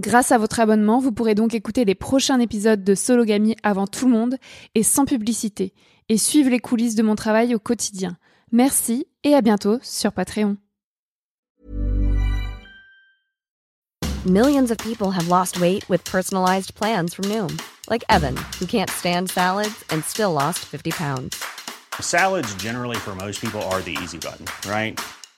[0.00, 4.06] Grâce à votre abonnement, vous pourrez donc écouter les prochains épisodes de Sologamy avant tout
[4.06, 4.36] le monde
[4.74, 5.74] et sans publicité,
[6.08, 8.16] et suivre les coulisses de mon travail au quotidien.
[8.50, 10.56] Merci et à bientôt sur Patreon.
[14.24, 17.54] Millions of people have lost weight with personalized plans from Noom,
[17.90, 21.36] like Evan, who can't stand salads and still lost 50 pounds.
[22.00, 24.98] Salads, generally, for most people, are the easy button, right?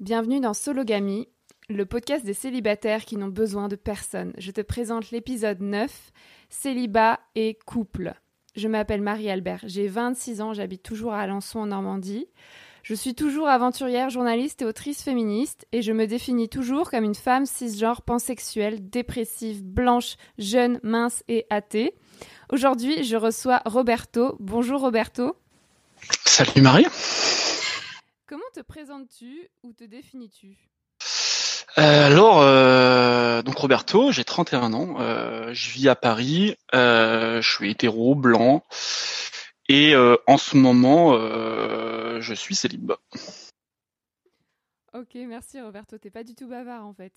[0.00, 1.26] Bienvenue dans Sologamy,
[1.68, 4.32] le podcast des célibataires qui n'ont besoin de personne.
[4.38, 5.90] Je te présente l'épisode 9,
[6.48, 8.14] Célibat et couple.
[8.54, 12.28] Je m'appelle Marie-Albert, j'ai 26 ans, j'habite toujours à Alençon en Normandie.
[12.84, 17.16] Je suis toujours aventurière, journaliste et autrice féministe et je me définis toujours comme une
[17.16, 21.92] femme cisgenre pansexuelle, dépressive, blanche, jeune, mince et athée.
[22.52, 24.36] Aujourd'hui, je reçois Roberto.
[24.38, 25.34] Bonjour Roberto.
[26.24, 26.86] Salut Marie.
[28.28, 30.58] Comment te présentes-tu ou te définis-tu?
[31.78, 37.70] Euh, alors, euh, donc Roberto, j'ai 31 ans, euh, je vis à Paris, je suis
[37.70, 38.66] hétéro, blanc,
[39.70, 41.18] et en ce moment,
[42.20, 42.92] je suis célib.
[44.92, 45.96] Ok, merci Roberto.
[45.96, 47.14] T'es pas du tout bavard en fait.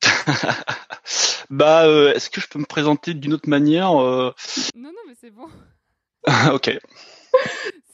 [1.50, 4.32] bah, est-ce que je peux me présenter d'une autre manière Non,
[4.74, 5.48] non, mais c'est bon.
[6.52, 6.78] Ok.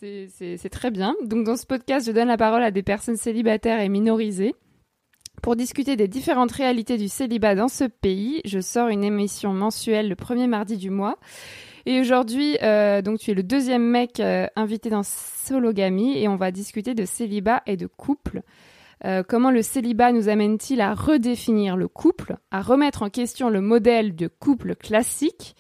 [0.01, 1.15] C'est- très bien.
[1.25, 4.55] Donc dans ce podcast, je donne la parole à des personnes célibataires et minorisées.
[5.43, 10.09] Pour discuter des différentes réalités du célibat dans ce pays, je sors une émission mensuelle
[10.09, 11.19] le premier mardi du mois.
[11.87, 16.37] Et aujourd'hui, euh, donc tu es le deuxième mec euh, invité dans Sologamy et on
[16.37, 18.43] va discuter de célibat et de couple.
[19.05, 23.61] Euh, comment le célibat nous amène-t-il à redéfinir le couple, à remettre en question le
[23.61, 25.57] modèle de couple classique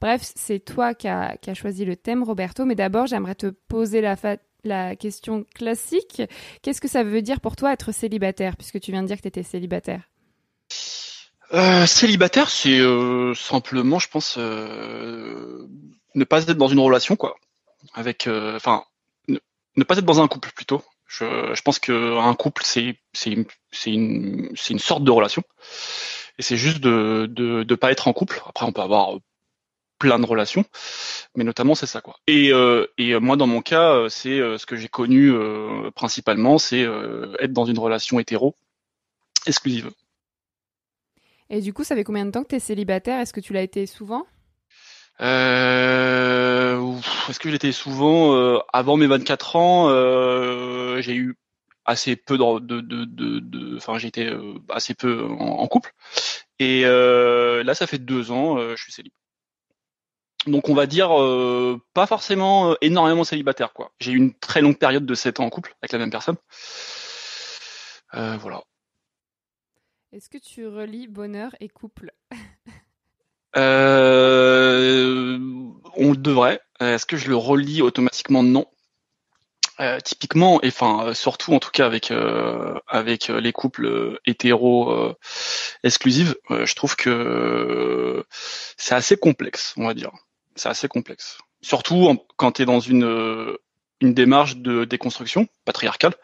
[0.00, 2.64] Bref, c'est toi qui as as choisi le thème, Roberto.
[2.64, 6.22] Mais d'abord, j'aimerais te poser la, question classique.
[6.62, 9.22] Qu'est-ce que ça veut dire pour toi être célibataire, puisque tu viens de dire que
[9.22, 10.02] tu étais célibataire?
[11.54, 15.66] Euh, célibataire, c'est euh, simplement, je pense, euh,
[16.14, 17.36] ne pas être dans une relation, quoi.
[17.94, 18.84] Avec, enfin,
[19.28, 19.38] ne,
[19.76, 20.82] ne pas être dans un couple plutôt.
[21.06, 22.96] Je, je pense que un couple, c'est
[23.26, 25.42] une, sorte de relation.
[26.38, 28.42] Et c'est juste de, de pas être en couple.
[28.46, 29.18] Après, on peut avoir
[29.98, 30.64] plein de relations,
[31.36, 32.16] mais notamment c'est ça quoi.
[32.26, 35.90] Et euh, et moi dans mon cas, euh, c'est euh, ce que j'ai connu euh,
[35.92, 38.56] principalement, c'est euh, être dans une relation hétéro
[39.46, 39.90] exclusive.
[41.50, 43.20] Et du coup, ça fait combien de temps que tu es célibataire?
[43.20, 44.26] Est-ce que tu l'as été souvent?
[45.20, 46.78] Euh,
[47.28, 49.88] Est-ce que j'étais souvent euh, avant mes 24 ans?
[49.90, 51.36] Euh, J'ai eu
[51.84, 55.92] assez peu de, de, de, de- de- enfin j'étais euh, assez peu en, en couple.
[56.58, 59.12] Et euh, là, ça fait deux ans, euh, je suis célib.
[60.48, 63.92] Donc on va dire euh, pas forcément euh, énormément célibataire quoi.
[64.00, 66.36] J'ai eu une très longue période de 7 ans en couple avec la même personne.
[68.14, 68.62] Euh, voilà.
[70.12, 72.12] Est-ce que tu relis bonheur et couple?
[73.56, 75.38] Euh,
[75.96, 76.60] on le devrait.
[76.80, 78.42] Est-ce que je le relis automatiquement?
[78.42, 78.66] Non.
[79.80, 85.14] Euh, typiquement, et enfin surtout en tout cas avec euh, avec les couples hétéros
[85.84, 88.24] exclusifs, euh, je trouve que
[88.76, 90.10] c'est assez complexe, on va dire.
[90.58, 91.38] C'est assez complexe.
[91.62, 93.56] Surtout en- quand tu es dans une euh,
[94.00, 96.14] une démarche de déconstruction patriarcale,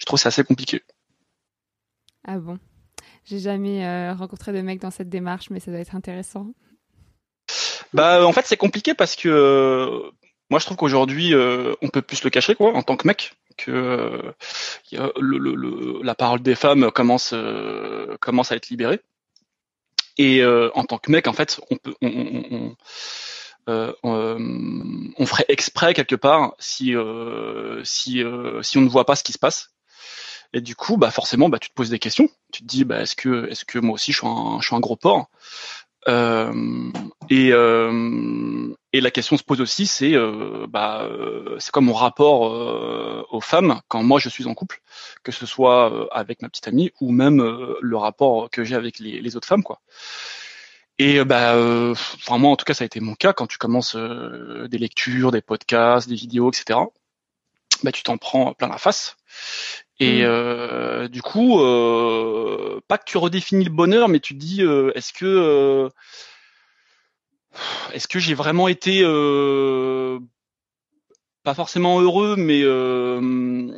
[0.00, 0.82] je trouve que c'est assez compliqué.
[2.24, 2.58] Ah bon?
[3.24, 6.46] J'ai jamais euh, rencontré de mec dans cette démarche, mais ça doit être intéressant.
[7.92, 10.10] Bah en fait c'est compliqué parce que euh,
[10.50, 13.34] moi je trouve qu'aujourd'hui euh, on peut plus le cacher quoi en tant que mec
[13.56, 14.32] que euh,
[14.92, 17.32] y a le, le- le- la parole des femmes commence
[18.20, 19.00] commence à être libérée
[20.18, 22.76] et en tant que mec en fait on peut on, on, on-
[23.68, 29.06] euh, on- on ferait exprès quelque part si euh, si euh, si on ne voit
[29.06, 29.70] pas ce qui se passe.
[30.52, 32.28] Et du coup bah forcément bah tu te poses des questions.
[32.52, 34.76] Tu te dis bah est-ce que est-ce que moi aussi je suis un je suis
[34.76, 35.28] un gros porc?
[36.08, 36.52] Euh,
[37.30, 41.94] et, euh, et la question se pose aussi, c'est euh, bah, euh, c'est quoi mon
[41.94, 44.80] rapport euh, aux femmes quand moi je suis en couple,
[45.24, 48.76] que ce soit euh, avec ma petite amie ou même euh, le rapport que j'ai
[48.76, 49.80] avec les, les autres femmes, quoi.
[50.98, 53.46] Et euh, bah, euh, enfin moi en tout cas ça a été mon cas quand
[53.46, 56.80] tu commences euh, des lectures, des podcasts, des vidéos, etc.
[57.82, 59.16] Bah tu t'en prends plein la face.
[60.00, 60.24] Et Mm.
[60.26, 64.92] euh, du coup, euh, pas que tu redéfinis le bonheur, mais tu te dis, euh,
[64.94, 65.88] est-ce que, euh,
[67.92, 70.18] est-ce que j'ai vraiment été euh,
[71.44, 73.70] pas forcément heureux, mais euh,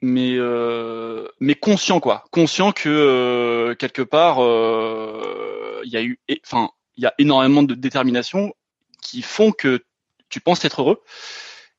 [0.00, 6.20] mais euh, mais conscient quoi, conscient que euh, quelque part euh, il y a eu,
[6.44, 8.54] enfin il y a énormément de détermination
[9.02, 9.84] qui font que
[10.28, 11.02] tu penses être heureux.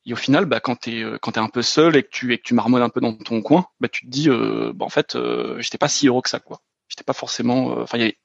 [0.06, 2.32] Et au final, bah, quand t'es euh, quand t'es un peu seul et que tu
[2.32, 4.86] et que tu marmonnes un peu dans ton coin, bah, tu te dis, euh, bah,
[4.86, 5.16] en fait,
[5.58, 6.60] j'étais pas si heureux que ça, quoi.
[6.88, 8.18] J'étais pas forcément, enfin, il y avait,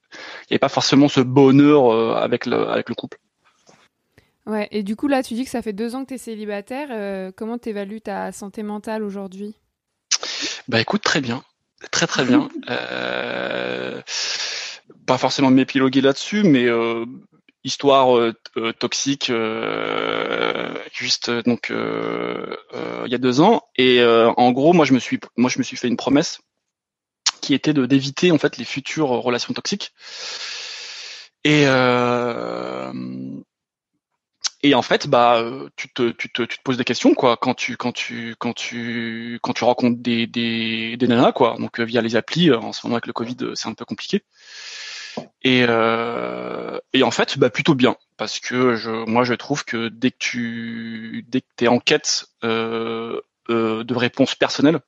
[0.49, 3.19] y avait pas forcément ce bonheur avec le avec le couple.
[4.45, 6.17] Ouais, et du coup, là, tu dis que ça fait deux ans que tu es
[6.19, 6.89] célibataire.
[6.91, 9.55] euh, comment t'évalues ta santé mentale aujourd'hui?
[10.67, 11.43] Bah, écoute, très bien,
[11.91, 12.49] très très bien.
[12.69, 14.01] Euh,
[15.05, 17.05] pas forcément m'épiloguer là-dessus, mais euh,
[17.63, 23.63] histoire euh, euh, toxique, euh, juste euh, donc euh, euh, il y a deux ans.
[23.75, 26.39] Et euh, en gros, moi je me suis moi je me suis fait une promesse
[27.41, 29.93] qui était de d'éviter en fait les futures relations toxiques.
[31.43, 32.91] Et euh,
[34.67, 37.37] et en fait, bah, euh, tu te, tu te, tu te poses des questions, quoi,
[37.37, 41.55] quand tu, quand tu, quand tu, quand tu rencontres des, des, des nanas, quoi.
[41.59, 43.85] Donc, euh, via les applis, euh, en ce moment avec le Covid, c'est un peu
[43.85, 44.23] compliqué.
[45.43, 50.11] Et, et en fait, bah, plutôt bien, parce que je, moi, je trouve que dès
[50.11, 54.81] que tu, dès que t'es en quête de réponses personnelles,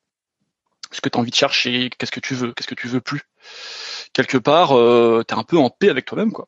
[0.92, 3.02] ce que tu as envie de chercher, qu'est-ce que tu veux, qu'est-ce que tu veux
[3.02, 3.22] plus,
[4.14, 6.48] quelque part, euh, t'es un peu en paix avec toi-même, quoi.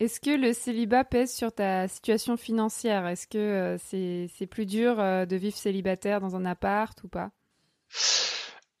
[0.00, 3.08] Est-ce que le célibat pèse sur ta situation financière?
[3.08, 7.30] Est-ce que euh, c'est plus dur euh, de vivre célibataire dans un appart ou pas?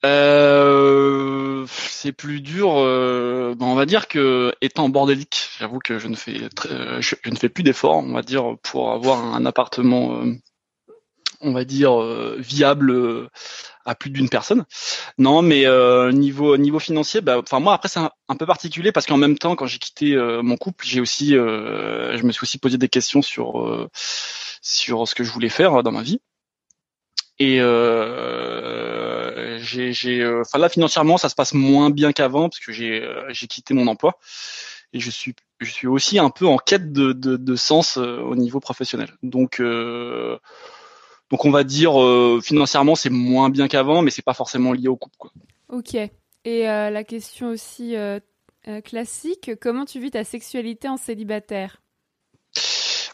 [0.04, 2.68] Euh, c'est plus dur.
[2.72, 6.48] ben, on va dire que étant bordélique, j'avoue que je ne fais
[7.00, 10.22] je, ne fais plus d'efforts, on va dire, pour avoir un appartement,
[11.40, 13.28] on va dire euh, viable euh,
[13.88, 14.64] à plus d'une personne.
[15.16, 19.06] Non, mais euh, niveau niveau financier, bah, enfin moi après c'est un, peu particulier parce
[19.06, 22.42] qu'en même temps, quand j'ai quitté euh, mon couple, j'ai aussi, euh, je me suis
[22.44, 23.88] aussi posé des questions sur
[24.62, 26.20] sur ce que je voulais faire dans ma vie.
[27.40, 27.58] Et
[29.60, 33.74] j'ai, enfin là financièrement, ça se passe moins bien qu'avant parce que j'ai, j'ai quitté
[33.74, 34.18] mon emploi
[34.92, 38.34] et je suis, je suis aussi un peu en quête de, de, de sens au
[38.34, 39.10] niveau professionnel.
[39.22, 39.60] Donc,
[41.30, 44.88] donc on va dire euh, financièrement c'est moins bien qu'avant, mais c'est pas forcément lié
[44.88, 45.16] au couple.
[45.18, 45.30] Quoi.
[45.68, 45.94] Ok.
[45.94, 48.20] Et euh, la question aussi euh,
[48.84, 51.82] classique, comment tu vis ta sexualité en célibataire?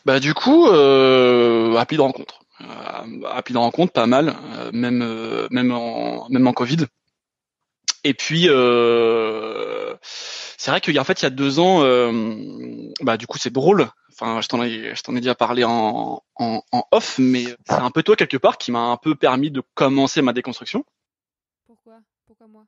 [0.05, 2.41] Bah du coup, euh, appli de rencontre.
[2.61, 4.35] Euh, appli de rencontre, pas mal,
[4.73, 5.05] même
[5.51, 6.87] même en même en Covid.
[8.05, 9.95] Et puis, euh,
[10.57, 12.13] c'est vrai qu'il y a en fait il y a deux ans, euh,
[13.01, 13.89] bah du coup c'est drôle.
[14.13, 17.75] Enfin, je t'en ai, je t'en ai déjà parlé en, en, en off, mais c'est
[17.75, 20.85] un peu toi quelque part qui m'a un peu permis de commencer ma déconstruction.
[21.67, 21.95] Pourquoi?
[22.27, 22.65] Pourquoi moi?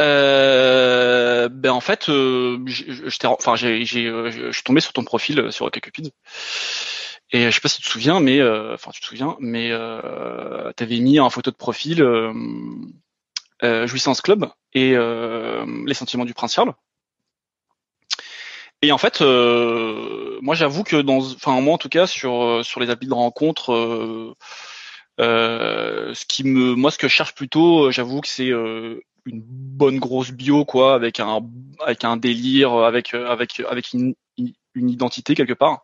[0.00, 4.80] Euh, ben en fait, euh, j'ai- je t'ai- enfin j'ai, j'ai, euh, je suis tombé
[4.80, 6.10] sur ton profil euh, sur OkCupid
[7.30, 9.70] et je sais pas si tu te souviens, mais euh, enfin tu te souviens, mais
[9.70, 12.02] euh, t'avais mis en photo de profil
[13.62, 16.74] Jouissance Club et euh, les sentiments du prince Charles.
[18.86, 22.62] Et en fait, euh, moi j'avoue que dans, enfin moi en tout cas sur euh,
[22.62, 24.32] sur les applis de rencontre, euh,
[25.18, 29.00] euh, ce qui me, moi ce que je cherche plutôt, euh, j'avoue que c'est euh,
[29.24, 31.40] une bonne grosse bio quoi, avec un
[31.84, 35.82] avec un délire, avec avec avec une, une identité quelque part.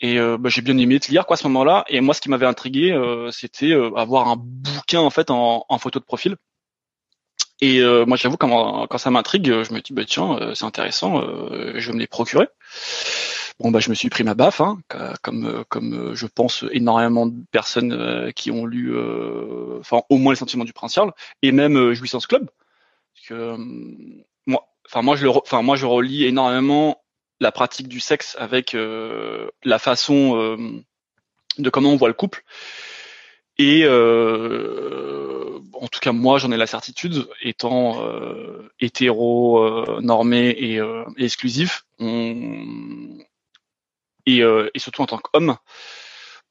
[0.00, 1.84] Et bah, j'ai bien aimé te lire quoi à ce moment-là.
[1.88, 2.98] Et moi ce qui m'avait intrigué,
[3.30, 6.36] c'était avoir un bouquin en fait en, en photo de profil.
[7.60, 10.64] Et euh, moi, j'avoue, quand, quand ça m'intrigue, je me dis, bah, tiens, euh, c'est
[10.64, 12.48] intéressant, euh, je vais me les procurer.
[13.58, 14.78] Bon, bah, je me suis pris ma baffe, hein,
[15.22, 20.00] comme, euh, comme euh, je pense énormément de personnes euh, qui ont lu, euh, enfin,
[20.08, 21.12] au moins les sentiments du prince Charles,
[21.42, 22.48] et même euh, Jouissance Club.
[23.14, 23.56] Parce que, euh,
[24.46, 27.02] moi, enfin, moi, je le, enfin, moi, je relie énormément
[27.40, 30.56] la pratique du sexe avec euh, la façon euh,
[31.58, 32.42] de comment on voit le couple.
[33.62, 40.48] Et euh, en tout cas, moi, j'en ai la certitude, étant euh, hétéro, euh, normé
[40.48, 43.18] et, et exclusif, on-
[44.24, 45.56] et, et surtout en tant qu'homme,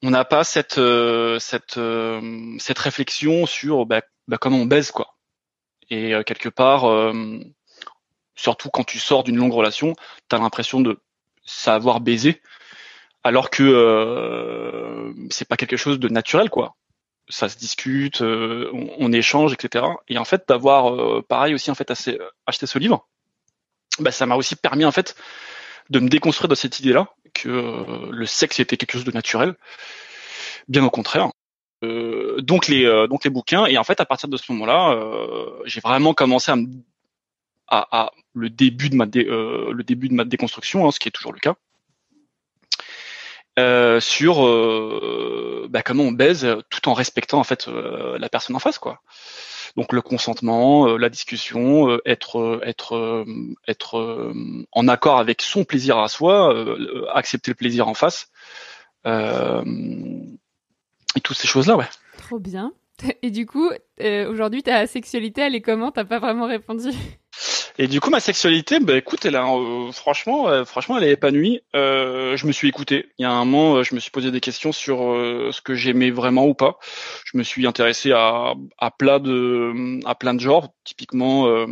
[0.02, 4.92] on n'a pas cette euh, cette euh, cette réflexion sur bah, bah, comment on baise
[4.92, 5.16] quoi.
[5.90, 6.84] Et euh, quelque part,
[8.36, 9.94] surtout quand tu sors d'une longue relation,
[10.28, 11.00] t'as l'impression de
[11.44, 12.40] savoir baiser,
[13.24, 16.76] alors que c'est pas quelque chose de naturel quoi
[17.30, 19.86] ça se discute, euh, on, on échange, etc.
[20.08, 23.06] Et en fait, d'avoir euh, pareil aussi en fait assez, acheté ce livre,
[23.98, 25.16] bah, ça m'a aussi permis en fait
[25.90, 29.54] de me déconstruire de cette idée-là que euh, le sexe était quelque chose de naturel.
[30.68, 31.30] Bien au contraire.
[31.82, 34.92] Euh, donc les euh, donc les bouquins et en fait à partir de ce moment-là,
[34.92, 36.66] euh, j'ai vraiment commencé à, me,
[37.68, 41.00] à, à le début de ma dé, euh, le début de ma déconstruction, hein, ce
[41.00, 41.54] qui est toujours le cas
[43.60, 48.56] euh, sur euh, bah, comment on baise tout en respectant en fait euh, la personne
[48.56, 49.02] en face quoi.
[49.76, 52.60] Donc le consentement, la discussion, être
[53.68, 54.34] être
[54.72, 56.52] en accord avec son plaisir à soi,
[57.14, 58.32] accepter le plaisir en face
[59.04, 59.60] et
[61.22, 61.88] toutes ces choses là ouais.
[62.18, 62.72] Trop bien.
[63.22, 63.70] Et du coup,
[64.28, 65.92] aujourd'hui, ta sexualité, elle est comment?
[65.92, 66.88] T'as pas vraiment répondu?
[67.82, 71.12] Et du coup, ma sexualité, bah écoute, elle a, euh, franchement, euh, franchement, elle est
[71.12, 71.62] épanouie.
[71.74, 73.08] Euh, je me suis écouté.
[73.16, 75.62] Il y a un moment, euh, je me suis posé des questions sur euh, ce
[75.62, 76.78] que j'aimais vraiment ou pas.
[77.24, 80.74] Je me suis intéressé à, à plein de, à plein de genres.
[80.84, 81.68] Typiquement, euh,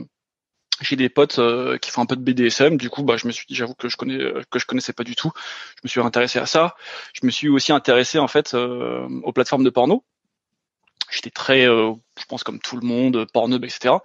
[0.80, 1.40] j'ai des potes
[1.82, 2.78] qui font un peu de BDSM.
[2.78, 4.16] Du coup, bah, je me suis dit, j'avoue que je connais,
[4.50, 5.32] que je connaissais pas du tout.
[5.76, 6.74] Je me suis intéressé à ça.
[7.12, 10.04] Je me suis aussi intéressé en fait aux plateformes de porno.
[11.10, 13.96] J'étais très, euh, je pense comme tout le monde, porneux, etc.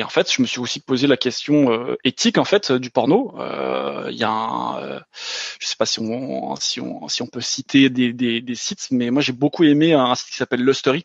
[0.00, 2.88] Et en fait, je me suis aussi posé la question euh, éthique en fait du
[2.90, 3.34] porno.
[3.38, 4.98] Euh, Il y a, un, euh,
[5.60, 8.86] je sais pas si on, si on, si on peut citer des, des, des sites,
[8.92, 11.04] mais moi j'ai beaucoup aimé un site qui s'appelle Lustery,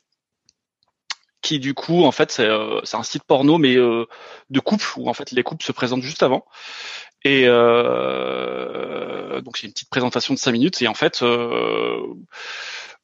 [1.42, 4.06] qui du coup en fait c'est euh, un site porno mais euh,
[4.50, 6.46] de couple où en fait les couples se présentent juste avant.
[7.25, 12.00] Et euh, donc c'est une petite présentation de 5 minutes et en fait euh,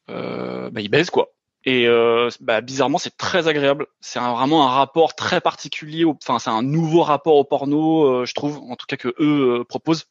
[0.10, 1.34] euh, bah, ils baisent quoi.
[1.66, 3.88] Et euh, bah, bizarrement, c'est très agréable.
[4.00, 6.06] C'est vraiment un rapport très particulier.
[6.06, 9.60] Enfin, c'est un nouveau rapport au porno, euh, je trouve, en tout cas que eux
[9.60, 10.08] euh, proposent.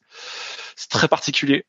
[0.75, 1.65] C'est très particulier.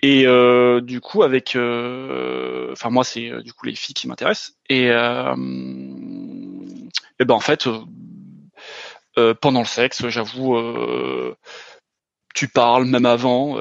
[0.00, 4.06] Et euh, du coup, avec, euh, enfin moi, c'est euh, du coup les filles qui
[4.06, 4.54] m'intéressent.
[4.68, 4.94] Et, et
[7.24, 7.68] ben en fait,
[9.40, 10.56] pendant le sexe, j'avoue,
[12.34, 13.58] tu parles même avant.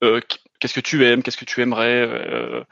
[0.00, 2.64] qu'est-ce que tu aimes, qu'est-ce que tu aimerais.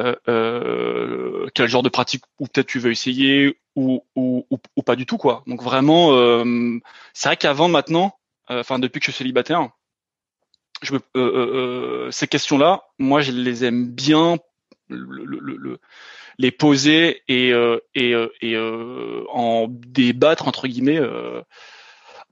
[0.00, 4.82] Euh, euh, quel genre de pratique ou peut-être tu veux essayer ou, ou, ou, ou
[4.82, 5.42] pas du tout quoi.
[5.46, 6.78] Donc vraiment, euh,
[7.12, 8.18] c'est vrai qu'avant maintenant,
[8.50, 9.68] euh, enfin depuis que je suis célibataire,
[10.82, 14.38] je me, euh, ces questions-là, moi je les aime bien
[14.88, 15.80] le, le, le- le-
[16.38, 18.56] les poser et euh, et, euh, et
[19.30, 21.42] en débattre entre guillemets euh,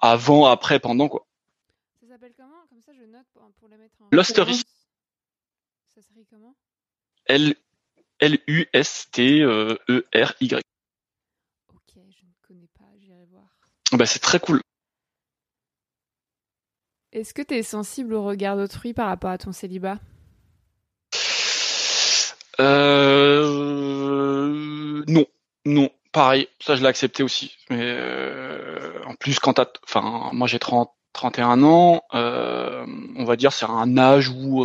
[0.01, 1.27] avant, après, pendant quoi.
[2.01, 2.67] Ça s'appelle comment?
[2.71, 4.09] Comme ça, je note pour, pour le mettre en.
[5.95, 6.55] Ça s'écrit comment?
[7.31, 7.55] L
[8.19, 9.79] L U S T E
[10.15, 10.63] R Y.
[11.73, 13.45] Ok, je ne connais pas, j'irai voir.
[13.93, 14.61] Bah c'est très cool.
[17.13, 19.99] Est-ce que tu es sensible au regard d'autrui par rapport à ton célibat?
[22.61, 23.65] Euh,
[25.07, 25.27] non,
[25.65, 27.57] non, Pareil, ça je l'ai accepté aussi.
[27.71, 32.85] Mais euh, en plus, quand t'as, enfin, moi j'ai 30, 31 ans, euh,
[33.17, 34.65] on va dire c'est un âge où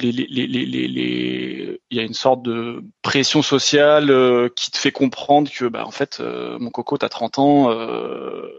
[0.00, 4.78] les, les, les, les, il y a une sorte de pression sociale euh, qui te
[4.78, 7.70] fait comprendre que, bah, en fait, euh, mon coco, t'as 30 ans.
[7.70, 8.50] Euh,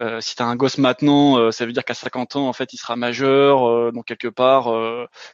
[0.00, 2.72] euh, si t'as un gosse maintenant, euh, ça veut dire qu'à 50 ans, en fait,
[2.72, 3.68] il sera majeur.
[3.68, 4.64] euh, donc quelque part,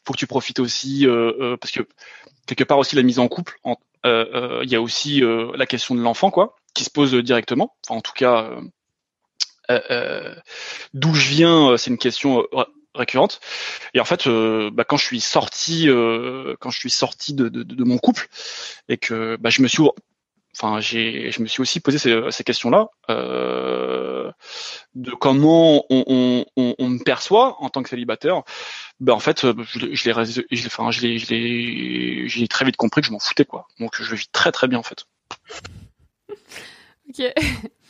[0.06, 1.06] faut que tu profites aussi,
[1.60, 1.82] parce que
[2.46, 3.58] quelque part aussi la mise en couple,
[4.04, 5.22] il y a aussi
[5.54, 7.76] la question de l'enfant, quoi, qui se pose directement.
[7.86, 8.50] Enfin, en tout cas,
[10.94, 12.46] d'où je viens, c'est une question
[12.94, 13.40] récurrente.
[13.94, 17.48] Et en fait, euh, bah, quand je suis sorti, euh, quand je suis sorti de,
[17.48, 18.28] de, de mon couple,
[18.88, 19.82] et que bah, je me suis,
[20.56, 24.30] enfin, j'ai, je me suis aussi posé ces, ces questions-là, euh,
[24.94, 28.42] de comment on, on, on, on me perçoit en tant que célibataire.
[29.00, 33.00] Ben en fait, je, je l'ai, enfin, je l'ai, je l'ai, j'ai très vite compris
[33.00, 33.66] que je m'en foutais quoi.
[33.80, 35.04] Donc je le vis très très bien en fait.
[37.08, 37.22] Ok.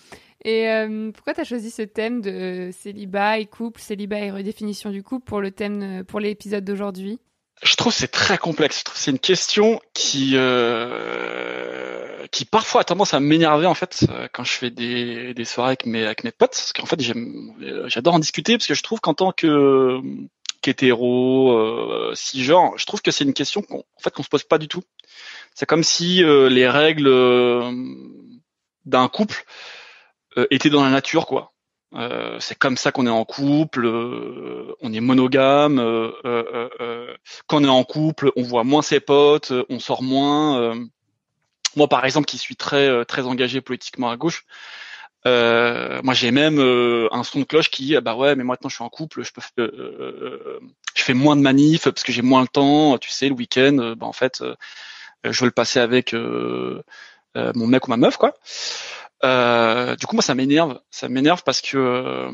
[0.45, 4.91] Et euh, pourquoi tu as choisi ce thème de célibat et couple, célibat et redéfinition
[4.91, 7.19] du couple pour le thème, euh, pour l'épisode d'aujourd'hui?
[7.63, 8.81] Je trouve c'est très complexe.
[8.81, 14.07] Je trouve c'est une question qui, euh, qui parfois a tendance à m'énerver en fait
[14.11, 17.01] euh, quand je fais des, des soirées avec mes, avec mes potes, parce qu'en fait
[17.11, 20.01] euh, j'adore en discuter parce que je trouve qu'en tant que
[20.65, 24.45] qu'hétéro, euh, cisgenre, je trouve que c'est une question qu'on, en fait, qu'on se pose
[24.45, 24.83] pas du tout.
[25.55, 27.71] C'est comme si euh, les règles euh,
[28.87, 29.45] d'un couple
[30.39, 31.53] euh, étaient dans la nature, quoi.
[31.95, 35.79] Euh, c'est comme ça qu'on est en couple, euh, on est monogame.
[35.79, 37.15] euh, euh, euh,
[37.47, 40.75] quand on est en couple, on voit moins ses potes, on sort moins.
[41.77, 44.45] Moi, par exemple, qui suis très très engagé politiquement à gauche,
[45.25, 48.85] moi j'ai même un son de cloche qui ah bah ouais, mais maintenant je suis
[48.85, 49.41] en couple, je peux,
[50.97, 52.99] je fais moins de manifs parce que j'ai moins le temps.
[52.99, 54.43] Tu sais, le week-end, bah en fait,
[55.23, 58.35] je veux le passer avec mon mec ou ma meuf, quoi.
[59.23, 60.81] Euh, du coup, moi, ça m'énerve.
[60.91, 62.31] Ça m'énerve parce que euh,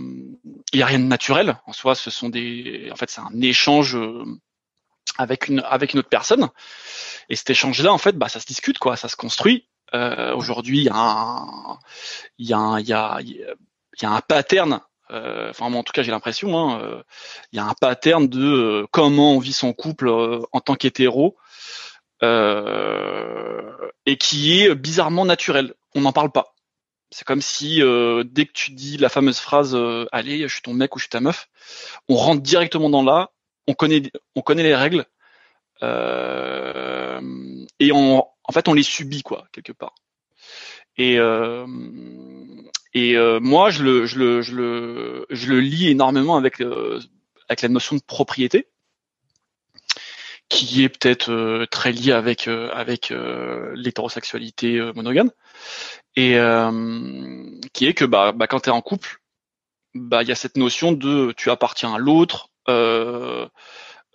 [0.72, 1.94] il y a rien de naturel en soi.
[1.94, 4.24] Ce sont des, en fait, c'est un échange euh,
[5.18, 6.48] avec une avec une autre personne.
[7.28, 8.96] Et cet échange-là, en fait, bah, ça se discute, quoi.
[8.96, 9.68] Ça se construit.
[9.94, 11.78] Euh, Aujourd'hui, il y a un,
[12.38, 14.80] il y a il y a, il y a un pattern.
[15.10, 16.58] euh, Enfin, moi, en tout cas, j'ai l'impression.
[16.58, 17.02] Hein, euh,
[17.52, 20.74] il y a un pattern de euh, comment on vit son couple euh, en tant
[20.74, 21.36] qu'hétéro.
[22.22, 23.62] Euh,
[24.06, 25.74] et qui est bizarrement naturel.
[25.94, 26.54] On n'en parle pas.
[27.10, 30.62] C'est comme si euh, dès que tu dis la fameuse phrase euh, "Allez, je suis
[30.62, 31.48] ton mec ou je suis ta meuf",
[32.08, 33.30] on rentre directement dans là.
[33.66, 34.02] On connaît,
[34.36, 35.06] on connaît les règles
[35.82, 37.20] euh,
[37.78, 39.94] et on, en fait, on les subit quoi quelque part.
[40.96, 41.66] Et euh,
[42.94, 47.00] et euh, moi, je le, je le, je le, je le lis énormément avec euh,
[47.48, 48.68] avec la notion de propriété
[50.50, 55.30] qui est peut-être euh, très lié avec euh, avec euh, l'hétérosexualité monogame.
[56.16, 56.32] Et
[57.72, 59.20] qui est que bah, bah quand tu es en couple
[59.94, 62.48] bah il y a cette notion de tu appartiens à l'autre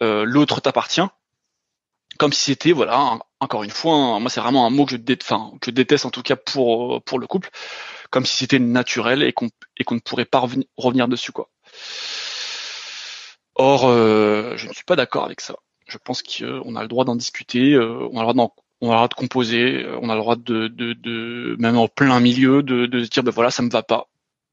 [0.01, 1.07] l'autre t'appartient.
[2.17, 5.67] Comme si c'était voilà encore une fois moi c'est vraiment un mot que je que
[5.67, 7.49] je déteste en tout cas pour pour le couple.
[8.11, 11.49] Comme si c'était naturel et qu'on et qu'on ne pourrait pas revenir, revenir dessus quoi.
[13.55, 15.55] Or euh, je ne suis pas d'accord avec ça
[15.87, 18.89] je pense qu'on a le droit d'en discuter, euh, on a le droit d'en- on
[18.89, 21.87] a le droit de composer, euh, on a le droit de, de, de même en
[21.87, 24.07] plein milieu, de, de se dire ben voilà ça me va pas.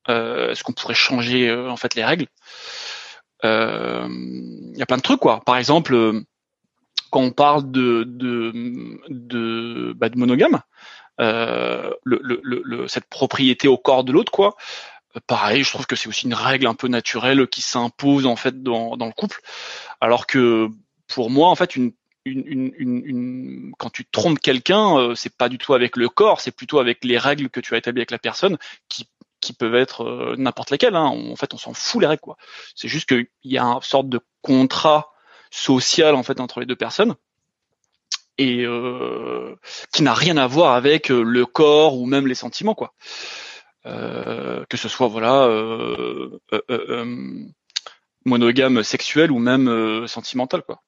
[0.08, 2.26] Euh, Est-ce qu'on pourrait changer euh, en fait les règles?
[3.44, 5.40] Euh, Il y a plein de trucs quoi.
[5.44, 6.20] Par exemple, euh,
[7.10, 8.52] quand on parle de de
[9.08, 10.60] de, bah, de monogame,
[11.20, 14.56] euh, le, le, le, cette propriété au corps de l'autre quoi.
[15.16, 18.36] euh, Pareil, je trouve que c'est aussi une règle un peu naturelle qui s'impose en
[18.36, 19.40] fait dans, dans le couple,
[20.00, 20.68] alors que
[21.14, 21.92] pour moi, en fait, une,
[22.24, 26.52] une, une, quand tu trompes quelqu'un, euh, c'est pas du tout avec le corps, c'est
[26.52, 29.08] plutôt avec les règles que tu as établies avec la personne, qui,
[29.40, 30.96] qui peuvent être euh, n'importe lesquelles.
[30.96, 31.06] Hein.
[31.06, 32.36] En fait, on s'en fout les règles, quoi.
[32.74, 35.12] C'est juste qu'il y a une sorte de contrat
[35.50, 37.14] social en fait entre les deux personnes
[38.38, 39.54] et euh,
[39.92, 42.94] qui n'a rien à voir avec euh, le corps ou même les sentiments, quoi.
[43.84, 47.44] Euh, que ce soit voilà euh, euh, euh,
[48.24, 50.80] monogame sexuel ou même sentimental, quoi.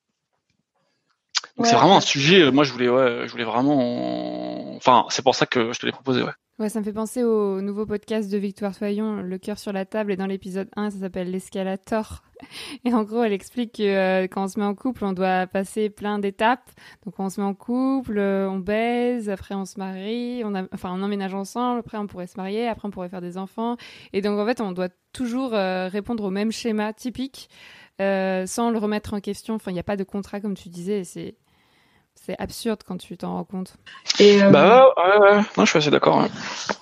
[1.57, 2.42] Donc Ouais, c'est vraiment un sujet.
[2.42, 4.74] euh, Moi, je voulais, ouais, je voulais vraiment.
[4.76, 6.33] Enfin, c'est pour ça que je te l'ai proposé, ouais.
[6.61, 9.85] Ouais, ça me fait penser au nouveau podcast de Victoire Soyon, Le cœur sur la
[9.85, 12.22] table, et dans l'épisode 1, ça s'appelle L'escalator.
[12.85, 15.48] Et en gros, elle explique que euh, quand on se met en couple, on doit
[15.48, 16.70] passer plein d'étapes.
[17.04, 20.62] Donc on se met en couple, euh, on baise, après on se marie, on a...
[20.72, 23.76] enfin on emménage ensemble, après on pourrait se marier, après on pourrait faire des enfants.
[24.12, 27.48] Et donc en fait, on doit toujours euh, répondre au même schéma typique,
[27.98, 29.54] sans le remettre en question.
[29.54, 31.37] Enfin, il n'y a pas de contrat, comme tu disais, c'est...
[32.16, 33.76] C'est absurde quand tu t'en rends compte.
[34.20, 35.42] Et euh, Bah ouais, ouais, ouais.
[35.59, 36.22] Non, je suis assez d'accord.
[36.22, 36.30] Du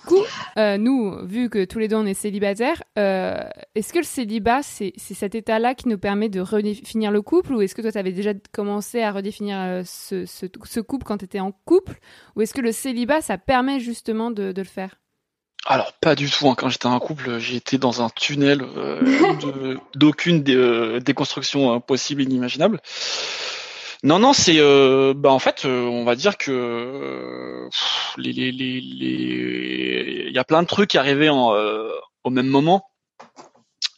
[0.07, 0.22] coup,
[0.59, 3.42] euh, nous, vu que tous les deux on est célibataires, euh,
[3.75, 7.55] est-ce que le célibat, c'est c'est cet état-là qui nous permet de redéfinir le couple
[7.55, 11.07] ou est-ce que toi, tu avais déjà commencé à redéfinir euh, ce, ce, ce couple
[11.07, 11.98] quand tu étais en couple
[12.37, 15.01] ou est-ce que le célibat, ça permet justement de, de le faire?
[15.66, 16.48] Alors pas du tout.
[16.48, 16.55] hein.
[16.57, 21.79] Quand j'étais en couple, j'ai été dans un tunnel euh, d'aucune dé- euh, déconstruction euh,
[21.79, 22.81] possible inimaginable.
[24.03, 28.81] Non, non, c'est euh, bah en fait, on va dire que pff, les, les, les,
[28.81, 31.88] les- il y a plein de trucs qui arrivaient en, euh,
[32.25, 32.85] au même moment.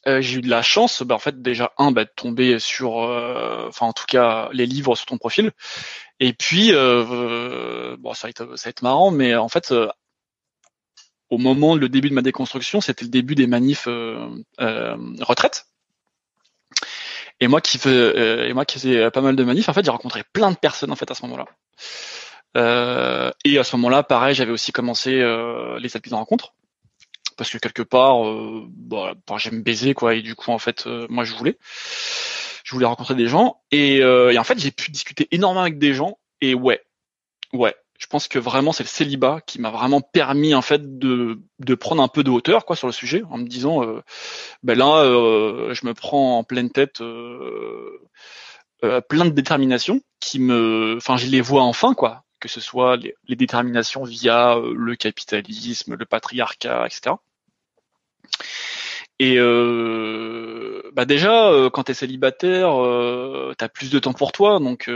[0.06, 3.02] Euh, j'ai eu de la chance, bah en fait déjà un, bah, de tomber sur,
[3.04, 5.52] euh, enfin en tout cas les livres sur ton profil.
[6.20, 9.88] Et puis bon, ça va être, ça va être marrant, mais en fait euh,
[11.30, 14.28] au moment le début de ma déconstruction, c'était le début des manifs euh,
[14.60, 15.66] euh, retraite.
[17.40, 19.84] Et moi qui fais, euh, et moi qui faisais pas mal de manifs, en fait,
[19.84, 21.46] j'ai rencontré plein de personnes en fait à ce moment-là.
[22.56, 26.54] Euh, et à ce moment-là, pareil, j'avais aussi commencé euh, les applis de rencontre.
[27.36, 30.86] Parce que quelque part, euh, bah, bah, j'aime baiser quoi, et du coup en fait,
[30.86, 31.58] euh, moi je voulais,
[32.62, 33.60] je voulais rencontrer des gens.
[33.72, 36.18] Et, euh, et en fait j'ai pu discuter énormément avec des gens.
[36.40, 36.80] Et ouais,
[37.52, 41.40] ouais, je pense que vraiment c'est le célibat qui m'a vraiment permis en fait de
[41.60, 44.02] de prendre un peu de hauteur quoi sur le sujet en me disant euh,
[44.62, 48.00] ben là euh, je me prends en pleine tête euh,
[48.82, 52.22] euh, plein de déterminations qui me enfin je les vois enfin quoi.
[52.40, 57.16] Que ce soit les, déterminations via le capitalisme le patriarcat etc
[59.18, 64.90] et euh, bah déjà quand t'es célibataire euh, t'as plus de temps pour toi donc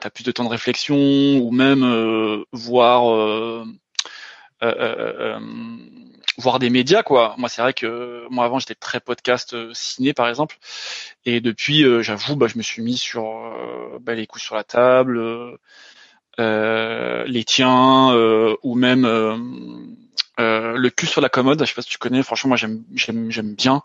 [0.00, 3.64] t'as plus de temps de réflexion ou même euh, voir euh,
[4.62, 5.40] euh,
[6.36, 7.34] voir des médias quoi.
[7.38, 10.58] Moi c'est vrai que moi avant j'étais très podcast ciné par exemple
[11.24, 13.52] et depuis j'avoue bah je me suis mis sur
[14.00, 15.58] bah, les coups sur la table,
[16.38, 19.36] les tiens euh, ou même euh,
[20.40, 21.60] euh, le cul sur la commode.
[21.60, 22.22] Je sais pas si tu connais.
[22.22, 23.82] Franchement moi j'aime j'aime j'aime bien.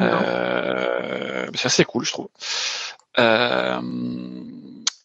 [0.00, 2.28] Euh, c'est assez cool je trouve.
[3.18, 3.80] Euh,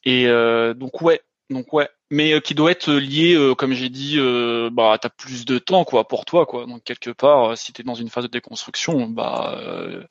[0.06, 3.90] et euh, donc ouais, donc ouais, mais euh, qui doit être lié, euh, comme j'ai
[3.90, 6.66] dit, euh, bah t'as plus de temps quoi pour toi quoi.
[6.66, 10.04] Donc quelque part, euh, si t'es dans une phase de déconstruction, bah euh,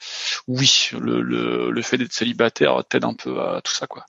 [0.49, 4.05] oui, le, le le fait d'être célibataire t'aide un peu à tout ça quoi.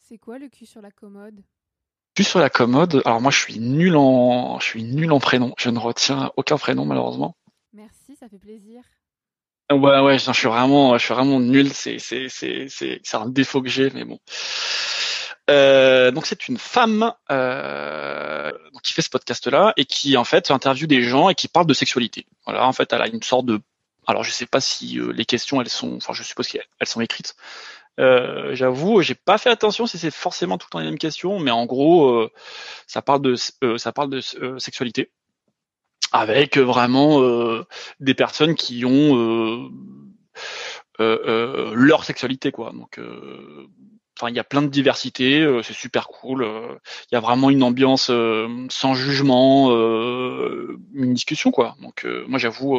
[0.00, 1.42] C'est quoi le cul sur la commode?
[2.14, 5.52] Puis sur la commode, alors moi je suis nul en, je suis nul en prénom.
[5.58, 7.36] Je ne retiens aucun prénom malheureusement.
[7.72, 8.82] Merci, ça fait plaisir.
[9.72, 11.72] Ouais ouais, je suis vraiment, je suis vraiment nul.
[11.72, 14.20] C'est c'est c'est c'est c'est un défaut que j'ai, mais bon.
[15.50, 18.50] Euh, donc c'est une femme euh,
[18.82, 21.74] qui fait ce podcast-là et qui en fait interviewe des gens et qui parle de
[21.74, 22.26] sexualité.
[22.46, 23.60] Voilà, en fait, elle a une sorte de,
[24.06, 27.00] alors je sais pas si euh, les questions elles sont, enfin je suppose qu'elles sont
[27.00, 27.36] écrites.
[28.00, 31.38] Euh, J'avoue, j'ai pas fait attention si c'est forcément tout le temps les mêmes questions,
[31.38, 32.32] mais en gros, euh,
[32.86, 34.20] ça parle de, ça parle de
[34.58, 35.10] sexualité
[36.12, 37.20] avec vraiment
[38.00, 39.70] des personnes qui ont
[40.98, 42.72] leur sexualité quoi.
[42.72, 43.00] Donc
[44.18, 46.42] enfin il y a plein de diversité, euh, c'est super cool.
[46.44, 46.76] euh,
[47.10, 51.76] Il y a vraiment une ambiance euh, sans jugement, une discussion quoi.
[51.82, 52.76] Donc moi j'avoue,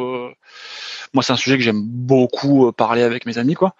[1.12, 3.74] moi c'est un sujet que j'aime beaucoup parler avec mes amis quoi.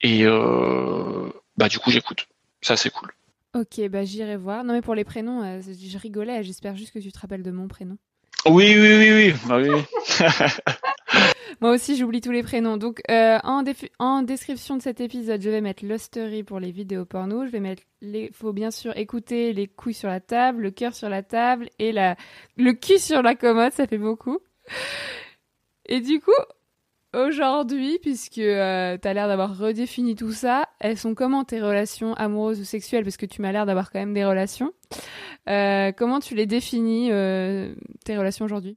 [0.00, 2.26] Et bah du coup j'écoute.
[2.62, 3.12] Ça c'est cool.
[3.54, 4.64] Ok, bah j'irai voir.
[4.64, 7.68] Non mais pour les prénoms, je rigolais, j'espère juste que tu te rappelles de mon
[7.68, 7.96] prénom.
[8.46, 9.34] Oui oui oui oui.
[9.46, 9.82] Bah, oui, oui.
[11.60, 12.76] Moi aussi, j'oublie tous les prénoms.
[12.76, 17.44] Donc, euh, en, description de cet épisode, je vais mettre l'hosterie pour les vidéos porno.
[17.46, 18.30] Je vais mettre les.
[18.32, 21.92] Faut bien sûr écouter les couilles sur la table, le cœur sur la table et
[21.92, 22.16] la
[22.56, 23.72] le cul sur la commode.
[23.72, 24.38] Ça fait beaucoup.
[25.86, 26.30] Et du coup,
[27.14, 32.60] aujourd'hui, puisque euh, t'as l'air d'avoir redéfini tout ça, elles sont comment tes relations amoureuses
[32.60, 33.04] ou sexuelles?
[33.04, 34.72] Parce que tu m'as l'air d'avoir quand même des relations.
[35.48, 38.76] Euh, comment tu les définis euh, tes relations aujourd'hui?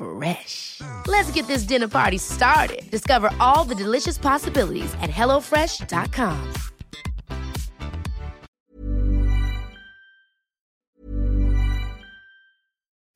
[0.00, 0.80] Fresh.
[1.06, 2.90] Let's get this dinner party started.
[2.90, 6.54] Discover all the delicious possibilities at hellofresh.com.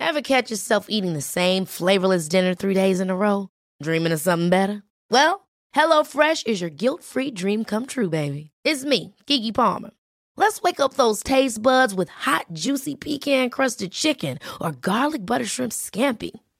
[0.00, 3.48] Ever catch yourself eating the same flavorless dinner three days in a row?
[3.82, 4.82] Dreaming of something better?
[5.10, 8.50] Well, HelloFresh is your guilt-free dream come true, baby.
[8.64, 9.90] It's me, Kiki Palmer.
[10.36, 15.72] Let's wake up those taste buds with hot, juicy pecan-crusted chicken or garlic butter shrimp
[15.72, 16.32] scampi.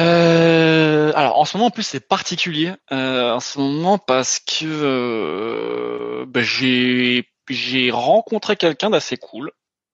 [0.00, 4.64] Euh, alors en ce moment en plus c'est particulier euh, en ce moment parce que
[4.64, 9.52] euh, bah, j'ai j'ai rencontré quelqu'un d'assez cool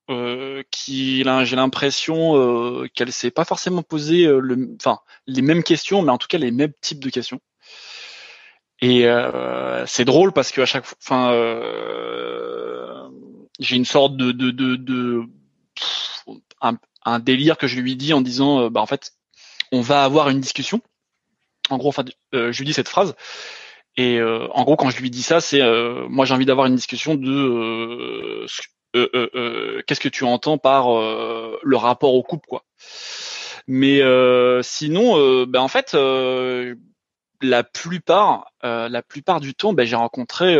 [0.09, 5.63] euh, qui j'ai l'impression euh, qu'elle s'est pas forcément posé euh, le enfin les mêmes
[5.63, 7.41] questions mais en tout cas les mêmes types de questions.
[8.83, 9.05] Et
[9.87, 11.33] c'est drôle parce que à chaque fois enfin
[13.59, 15.23] j'ai une sorte de de de, de
[16.63, 19.13] un, un délire que je lui dis en disant bah en fait
[19.73, 20.81] on va avoir une discussion.
[21.69, 22.05] En gros, enfin,
[22.35, 23.15] euh, je lui dis cette phrase.
[23.97, 26.67] Et euh, en gros, quand je lui dis ça, c'est euh, moi j'ai envie d'avoir
[26.67, 32.65] une discussion de euh, ce- qu'est-ce que tu entends par le rapport au couple, quoi.
[33.69, 34.01] Mais
[34.63, 35.95] sinon, ben en fait,
[37.43, 40.57] la plupart, la plupart du temps, ben, j'ai rencontré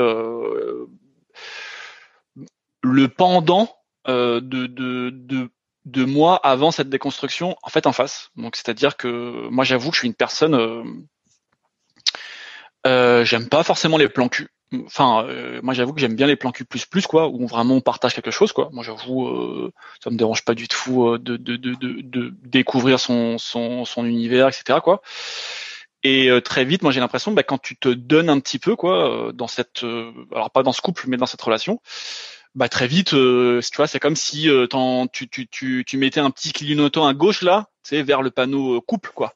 [2.83, 3.69] le pendant
[4.07, 5.51] de, de
[5.87, 8.31] de moi avant cette déconstruction en fait en face.
[8.37, 10.83] Donc c'est-à-dire que moi j'avoue que je suis une personne euh,
[12.87, 14.49] euh, j'aime pas forcément les plans cul.
[14.87, 17.75] Enfin euh, moi j'avoue que j'aime bien les plans cul plus plus quoi où vraiment
[17.75, 18.69] on partage quelque chose quoi.
[18.73, 23.01] Moi j'avoue euh, ça me dérange pas du tout euh, de, de, de, de, découvrir
[23.01, 25.03] son, son, son univers etc quoi.
[26.03, 28.77] Et euh, très vite moi j'ai l'impression bah, quand tu te donnes un petit peu
[28.77, 29.83] quoi dans cette
[30.33, 31.81] alors pas dans ce couple mais dans cette relation
[32.55, 34.67] bah très vite, euh, tu vois, c'est comme si euh,
[35.13, 38.31] tu, tu, tu, tu mettais un petit clignotant à gauche là, tu sais, vers le
[38.31, 39.35] panneau euh, couple quoi.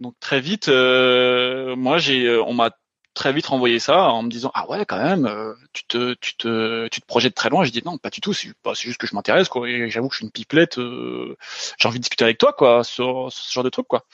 [0.00, 2.70] Donc très vite, euh, moi j'ai, euh, on m'a
[3.14, 6.88] très vite renvoyé ça en me disant ah ouais quand même, tu te, tu te,
[6.88, 7.64] tu te projettes très loin.
[7.64, 9.68] Je dis non, pas du tout, c'est c'est juste que je m'intéresse quoi.
[9.68, 13.32] Et j'avoue que je suis une pipelette, j'ai envie de discuter avec toi quoi, sur,
[13.32, 14.04] ce genre de truc quoi.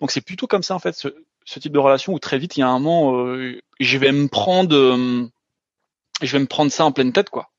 [0.00, 1.08] Donc c'est plutôt comme ça en fait, ce,
[1.46, 3.34] ce type de relation où très vite il y a un moment,
[3.80, 4.76] je vais me prendre,
[6.20, 7.50] je vais me prendre ça en pleine tête quoi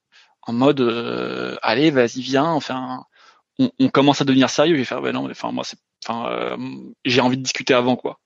[0.45, 3.05] en mode euh, allez vas-y viens enfin
[3.57, 4.75] on, commence à devenir sérieux.
[4.75, 6.57] Vais faire ben non enfin moi c'est enfin euh,
[7.05, 8.19] j'ai envie de discuter avant quoi.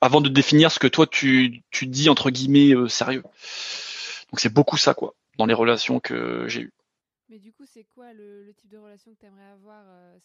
[0.00, 3.22] Avant de définir ce que toi tu tu dis entre guillemets euh, sérieux.
[3.22, 6.72] Donc c'est beaucoup ça quoi dans les relations que j'ai eues
[7.30, 10.16] Mais du coup, c'est quoi le, type de relation que tu aimerais avoir euh,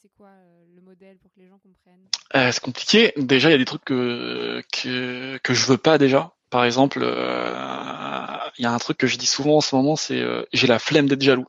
[0.00, 2.08] C'est quoi euh, le modèle pour que les gens comprennent?
[2.34, 3.12] Euh, c'est compliqué.
[3.16, 6.32] Déjà, il y a des trucs que, que, je veux pas déjà.
[6.50, 10.24] Par exemple, il y a un truc que je dis souvent en ce moment, c'est
[10.52, 11.46] j'ai la flemme d'être jaloux.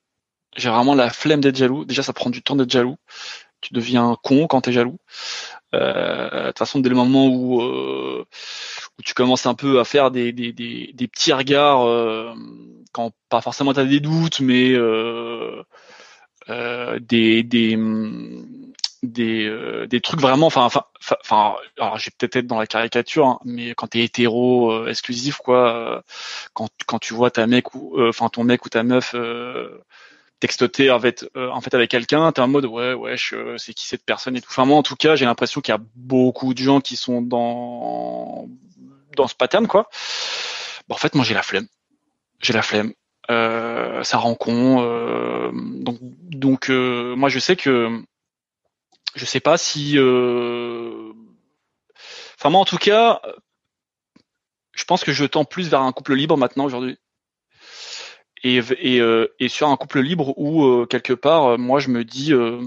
[0.55, 1.85] J'ai vraiment la flemme d'être jaloux.
[1.85, 2.97] Déjà, ça prend du temps d'être jaloux.
[3.61, 4.97] Tu deviens con quand t'es jaloux.
[5.75, 8.25] Euh, De toute façon, dès le moment où, euh,
[8.99, 12.33] où tu commences un peu à faire des, des, des, des petits regards, euh,
[12.93, 14.73] quand pas forcément t'as des doutes, mais
[16.99, 18.45] des des hum,
[19.03, 20.83] des, euh, des trucs vraiment enfin enfin
[21.21, 25.37] enfin alors j'ai peut-être être dans la caricature hein, mais quand t'es hétéro euh, exclusif
[25.37, 26.01] quoi euh,
[26.53, 29.15] quand quand tu vois ta mec ou enfin ton mec ou ta meuf
[30.39, 33.73] textoter en fait euh, en fait avec quelqu'un t'es en mode ouais ouais je- c'est
[33.73, 34.49] qui cette personne et tout.
[34.51, 37.21] Enfin moi en tout cas j'ai l'impression qu'il y a beaucoup de gens qui sont
[37.21, 38.47] dans
[39.15, 39.89] dans ce pattern quoi.
[40.87, 41.67] Bah, en fait moi j'ai la flemme.
[42.41, 42.93] J'ai la flemme.
[43.29, 48.01] Euh, ça rend con euh, donc donc euh, moi je sais que
[49.15, 51.11] je sais pas si euh,
[52.37, 53.21] enfin moi en tout cas
[54.73, 56.97] je pense que je tends plus vers un couple libre maintenant aujourd'hui
[58.43, 61.89] et et, euh, et sur un couple libre où euh, quelque part euh, moi je
[61.89, 62.61] me dis euh,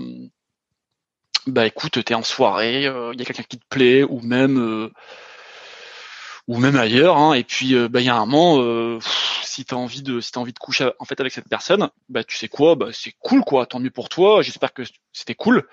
[1.47, 4.91] bah écoute t'es en soirée il y a quelqu'un qui te plaît ou même euh,
[6.49, 9.41] ou même ailleurs hein, et puis euh, bah il y a un moment euh, pff,
[9.45, 12.25] si t'as envie de si t'as envie de coucher en fait avec cette personne bah
[12.25, 15.69] tu sais quoi bah c'est cool quoi tant mieux pour toi j'espère que c'était cool.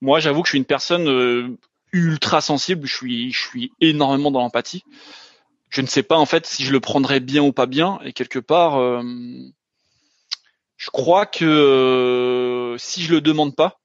[0.00, 1.56] Moi j'avoue que je suis une personne euh,
[1.92, 4.84] ultra sensible je suis je suis énormément dans l'empathie
[5.70, 7.98] je ne sais pas en fait si je le prendrais bien ou pas bien.
[8.04, 9.02] Et quelque part euh,
[10.76, 13.80] je crois que euh, si je le demande pas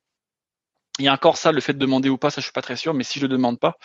[1.00, 2.62] il y a encore ça le fait de demander ou pas ça je suis pas
[2.62, 3.78] très sûr mais si je le demande pas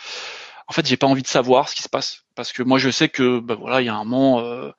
[0.67, 2.23] en fait j'ai pas envie de savoir ce qui se passe.
[2.35, 4.71] Parce que moi je sais que bah voilà il y a un moment euh,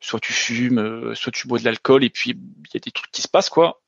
[0.00, 3.10] soit tu fumes soit tu bois de l'alcool et puis il y a des trucs
[3.10, 3.82] qui se passent quoi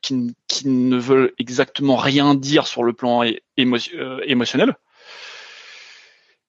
[0.00, 3.22] qui, qui ne veulent exactement rien dire sur le plan
[3.56, 4.74] émotionnel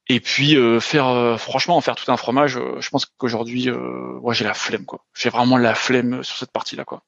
[0.10, 3.70] et puis euh, faire euh, franchement en faire tout un fromage euh, je pense qu'aujourd'hui
[3.70, 5.06] euh, ouais, j'ai la flemme quoi.
[5.16, 7.04] J'ai vraiment la flemme sur cette partie là quoi.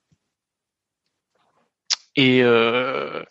[2.15, 3.23] Et euh,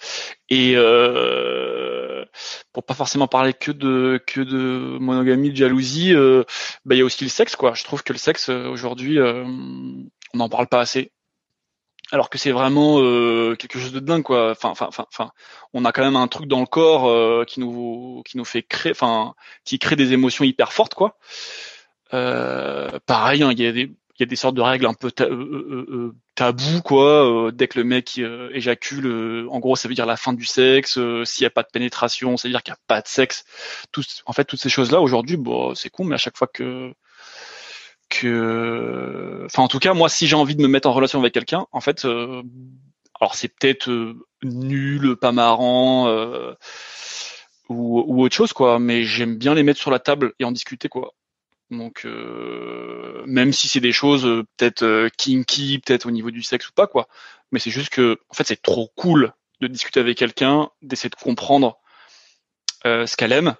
[0.48, 2.24] et euh,
[2.72, 6.44] pour pas forcément parler que de que de monogamie de jalousie euh,
[6.84, 7.74] bah il y a aussi le sexe quoi.
[7.74, 11.12] Je trouve que le sexe euh, aujourd'hui euh, on n'en parle pas assez
[12.12, 14.50] alors que c'est vraiment euh, quelque chose de dingue quoi.
[14.50, 15.30] Enfin enfin enfin enfin
[15.72, 18.62] on a quand même un truc dans le corps euh, qui nous qui nous fait
[18.62, 21.18] créer enfin qui crée des émotions hyper fortes quoi.
[22.12, 24.92] Euh, pareil hein, il y a des il y a des sortes de règles un
[24.92, 27.50] peu ta- euh, euh, euh, tabou quoi.
[27.54, 28.20] Dès que le mec
[28.52, 31.68] éjacule en gros ça veut dire la fin du sexe s'il y a pas de
[31.72, 33.44] pénétration ça veut dire qu'il y a pas de sexe.
[34.26, 36.92] En fait toutes ces choses là aujourd'hui bon c'est con mais à chaque fois que
[38.10, 41.32] que enfin en tout cas moi si j'ai envie de me mettre en relation avec
[41.32, 42.42] quelqu'un en fait euh,
[43.20, 46.54] alors c'est peut-être euh, nul pas marrant euh,
[47.68, 50.52] ou, ou autre chose quoi mais j'aime bien les mettre sur la table et en
[50.52, 51.14] discuter quoi.
[51.70, 56.68] Donc euh, même si c'est des choses euh, peut-être kinky peut-être au niveau du sexe
[56.68, 57.08] ou pas quoi.
[57.52, 61.14] Mais c'est juste que en fait c'est trop cool de discuter avec quelqu'un d'essayer de
[61.14, 61.78] comprendre
[62.82, 63.54] ce qu'elle aime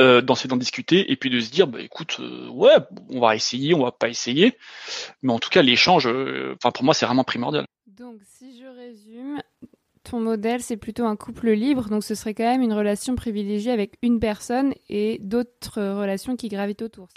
[0.00, 2.76] euh, d'en discuter et puis de se dire bah écoute euh, ouais
[3.10, 4.56] on va essayer on va pas essayer.
[5.22, 7.66] Mais en tout cas l'échange euh, enfin pour moi c'est vraiment primordial.
[7.86, 9.42] Donc, si je résume,
[10.04, 13.72] ton modèle, c'est plutôt un couple libre, donc ce serait quand même une relation privilégiée
[13.72, 17.08] avec une personne et d'autres relations qui gravitent autour.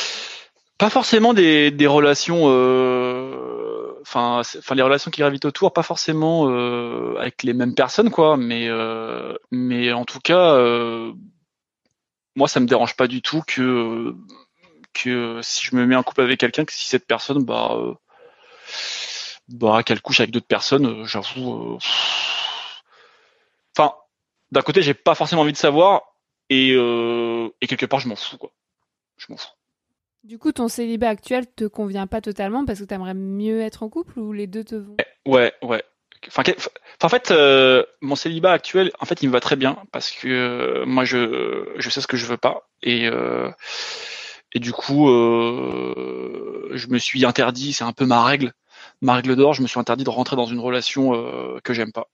[0.79, 6.49] pas forcément des, des relations euh, enfin enfin les relations qui gravitent autour pas forcément
[6.49, 8.35] euh, avec les mêmes personnes quoi.
[8.37, 11.13] Mais euh, mais en tout cas euh,
[12.35, 14.15] moi ça me dérange pas du tout que
[14.93, 17.93] que si je me mets en couple avec quelqu'un que si cette personne bah euh,
[19.49, 21.77] bah qu'elle couche avec d'autres personnes euh, j'avoue euh,
[23.77, 23.95] enfin
[24.51, 26.03] d'un côté j'ai pas forcément envie de savoir
[26.49, 28.51] et et quelque part je m'en fous quoi.
[29.17, 29.51] Je m'en fous.
[30.23, 33.89] Du coup, ton célibat actuel te convient pas totalement parce que t'aimerais mieux être en
[33.89, 34.95] couple ou les deux te vont?
[35.25, 35.83] Ouais, ouais.
[36.27, 36.43] Enfin,
[37.03, 40.27] en fait, euh, mon célibat actuel, en fait, il me va très bien parce que
[40.27, 43.49] euh, moi, je, je sais ce que je veux pas et euh,
[44.53, 48.53] et du coup, euh, je me suis interdit, c'est un peu ma règle,
[49.01, 51.91] ma règle d'or, je me suis interdit de rentrer dans une relation euh, que j'aime
[51.91, 52.07] pas.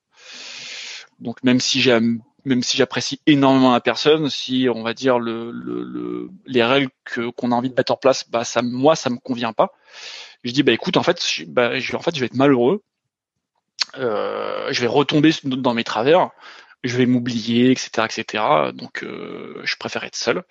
[1.19, 5.51] Donc même si j'aime, même si j'apprécie énormément la personne, si on va dire le,
[5.51, 8.95] le, le- les règles que qu'on a envie de mettre en place, bah ça, moi,
[8.95, 9.71] ça me convient pas.
[10.43, 12.83] Je dis bah écoute, en fait, bah, je- en fait, je vais être malheureux
[13.95, 16.31] je vais retomber dans mes travers,
[16.83, 18.43] je vais m'oublier, etc., etc.
[18.73, 20.43] Donc, euh, je préfère être seul.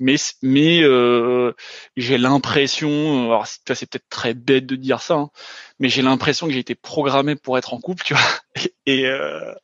[0.00, 1.52] Mais, mais euh,
[1.96, 5.30] j'ai l'impression, alors ça c'est peut-être très bête de dire ça, hein,
[5.78, 8.22] mais j'ai l'impression que j'ai été programmé pour être en couple, tu vois.
[8.86, 9.54] Et, euh,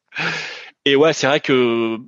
[0.84, 1.98] et ouais, c'est vrai que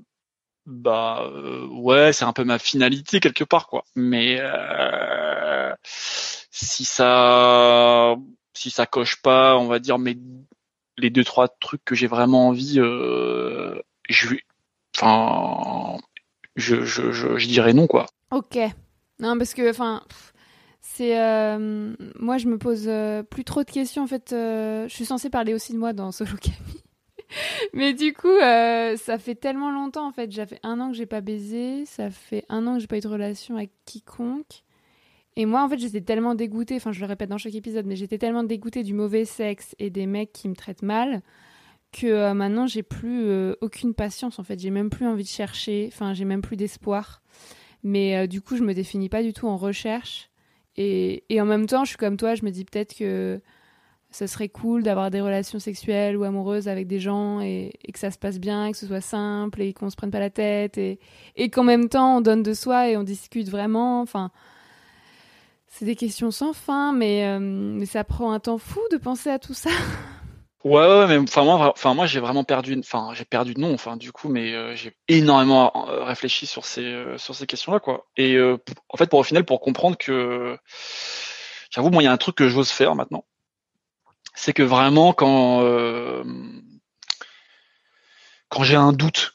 [0.66, 3.84] bah euh, ouais, c'est un peu ma finalité quelque part, quoi.
[3.96, 8.16] Mais euh, si ça
[8.54, 10.16] si ça coche pas, on va dire, mais
[11.02, 13.74] les deux trois trucs que j'ai vraiment envie, euh,
[14.08, 14.36] je
[14.96, 15.98] enfin,
[16.56, 18.06] je, je, je, je dirais non quoi.
[18.30, 18.58] Ok.
[19.18, 20.02] Non, parce que, enfin,
[20.80, 24.28] C'est euh, moi, je me pose euh, plus trop de questions en fait.
[24.30, 26.82] je suis censée parler aussi de moi dans Solo Camille,
[27.74, 30.32] mais du coup, ça fait tellement longtemps en fait.
[30.32, 32.98] Ça fait un an que j'ai pas baisé, ça fait un an que j'ai pas
[32.98, 34.62] eu de relation avec quiconque.
[35.36, 36.76] Et moi, en fait, j'étais tellement dégoûtée.
[36.76, 39.90] Enfin, je le répète dans chaque épisode, mais j'étais tellement dégoûtée du mauvais sexe et
[39.90, 41.22] des mecs qui me traitent mal
[41.92, 44.38] que euh, maintenant j'ai plus euh, aucune patience.
[44.38, 45.88] En fait, j'ai même plus envie de chercher.
[45.92, 47.22] Enfin, j'ai même plus d'espoir.
[47.82, 50.30] Mais euh, du coup, je me définis pas du tout en recherche.
[50.76, 53.40] Et, et en même temps, je suis comme toi, je me dis peut-être que
[54.10, 57.98] ça serait cool d'avoir des relations sexuelles ou amoureuses avec des gens et, et que
[57.98, 60.76] ça se passe bien, que ce soit simple et qu'on se prenne pas la tête
[60.76, 61.00] et,
[61.36, 64.02] et qu'en même temps on donne de soi et on discute vraiment.
[64.02, 64.30] Enfin,
[65.72, 69.30] c'est des questions sans fin, mais, euh, mais ça prend un temps fou de penser
[69.30, 69.70] à tout ça.
[70.64, 71.42] Ouais, ouais, mais enfin
[71.92, 74.96] moi, j'ai vraiment perdu, enfin j'ai perdu de nom, enfin du coup, mais euh, j'ai
[75.08, 77.16] énormément euh, réfléchi sur ces
[77.48, 78.06] questions-là, quoi.
[78.16, 80.56] Et en fait, pour au final, pour comprendre que,
[81.68, 83.24] j'avoue, moi il y a un truc que j'ose faire maintenant,
[84.34, 85.64] c'est que vraiment quand
[88.48, 89.34] quand j'ai un doute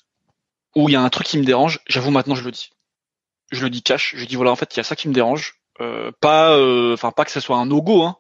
[0.78, 2.70] ou il y a un truc qui me dérange, j'avoue maintenant je le dis,
[3.52, 5.14] je le dis cash, je dis voilà en fait il y a ça qui me
[5.14, 5.57] dérange,
[6.22, 8.18] pas, euh, enfin pas que ce soit un no-go, hein,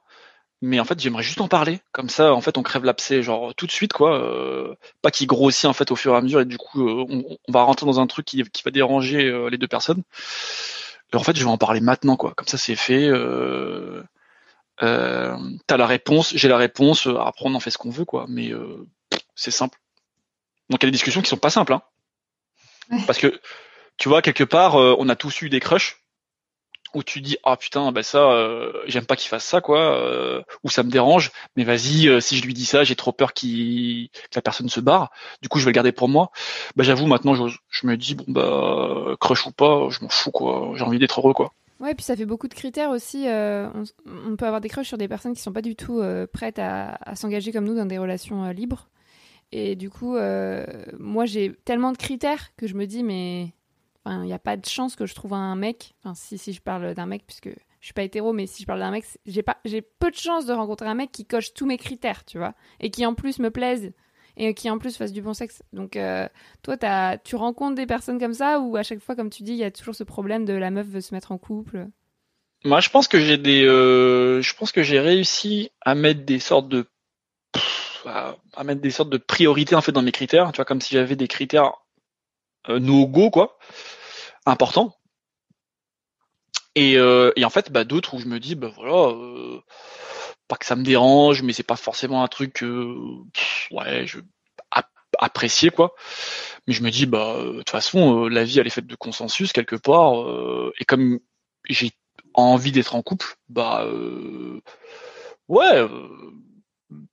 [0.61, 1.79] mais en fait j'aimerais juste en parler.
[1.91, 4.19] Comme ça en fait on crève l'abcès genre tout de suite quoi.
[4.19, 6.41] Euh, pas qu'il grossit en fait au fur et à mesure.
[6.41, 9.25] Et du coup euh, on, on va rentrer dans un truc qui, qui va déranger
[9.25, 10.03] euh, les deux personnes.
[11.13, 12.33] Et en fait je vais en parler maintenant quoi.
[12.35, 13.07] Comme ça c'est fait.
[13.07, 14.03] Euh,
[14.83, 15.37] euh,
[15.67, 17.07] t'as la réponse j'ai la réponse.
[17.07, 18.25] Euh, après on en fait ce qu'on veut quoi.
[18.27, 18.87] Mais euh,
[19.35, 19.79] c'est simple.
[20.69, 21.81] Donc il y a des discussions qui sont pas simples hein.
[23.05, 23.39] Parce que
[23.97, 26.01] tu vois quelque part euh, on a tous eu des crushs
[26.97, 30.41] où tu dis ah putain bah ça euh, j'aime pas qu'il fasse ça quoi euh,
[30.63, 33.33] ou ça me dérange mais vas-y euh, si je lui dis ça j'ai trop peur
[33.33, 35.11] qu'il que la personne se barre
[35.43, 36.31] du coup je vais le garder pour moi
[36.75, 40.71] bah j'avoue maintenant je, me dis bon bah crush ou pas je m'en fous quoi
[40.73, 43.27] j'ai envie d'être heureux quoi Ouais, puis ça fait beaucoup de critères aussi.
[43.27, 46.01] on, peut avoir des crushs sur des personnes qui sont pas du tout
[46.33, 48.89] prêtes à, s'engager comme nous dans des relations libres.
[49.51, 50.17] Et du coup,
[50.97, 53.53] moi j'ai tellement de critères que je me dis, mais
[54.09, 55.93] il n'y a pas de chance que je trouve un mec.
[56.03, 58.79] Enfin, si, je parle d'un mec, puisque je suis pas hétéro, mais si je parle
[58.79, 62.25] d'un mec, j'ai peu de chance de rencontrer un mec qui coche tous mes critères,
[62.25, 63.93] tu vois, et qui en plus me plaise
[64.39, 65.63] et qui en plus fasse du bon sexe.
[65.73, 66.29] Donc, euh,
[66.61, 66.77] toi,
[67.17, 69.63] tu rencontres des personnes comme ça ou à chaque fois, comme tu dis, il y
[69.63, 71.87] a toujours ce problème de la meuf veut se mettre en couple?
[72.65, 76.39] moi je pense que j'ai des euh, je pense que j'ai réussi à mettre des
[76.39, 76.85] sortes de
[77.51, 80.65] pff, à, à mettre des sortes de priorités en fait dans mes critères tu vois
[80.65, 81.73] comme si j'avais des critères
[82.69, 83.57] euh, no go quoi
[84.47, 84.95] importants
[86.75, 89.59] et, euh, et en fait bah d'autres où je me dis bah voilà euh,
[90.47, 92.63] pas que ça me dérange mais c'est pas forcément un truc
[93.71, 94.19] ouais je
[94.71, 94.89] ap-
[95.19, 95.95] apprécier quoi.
[96.67, 98.95] Mais je me dis bah euh, de toute façon la vie elle est faite de
[98.95, 100.13] consensus quelque part
[100.79, 101.19] et comme
[101.69, 101.91] j'ai
[102.33, 103.85] envie d'être en couple bah
[105.47, 105.87] ouais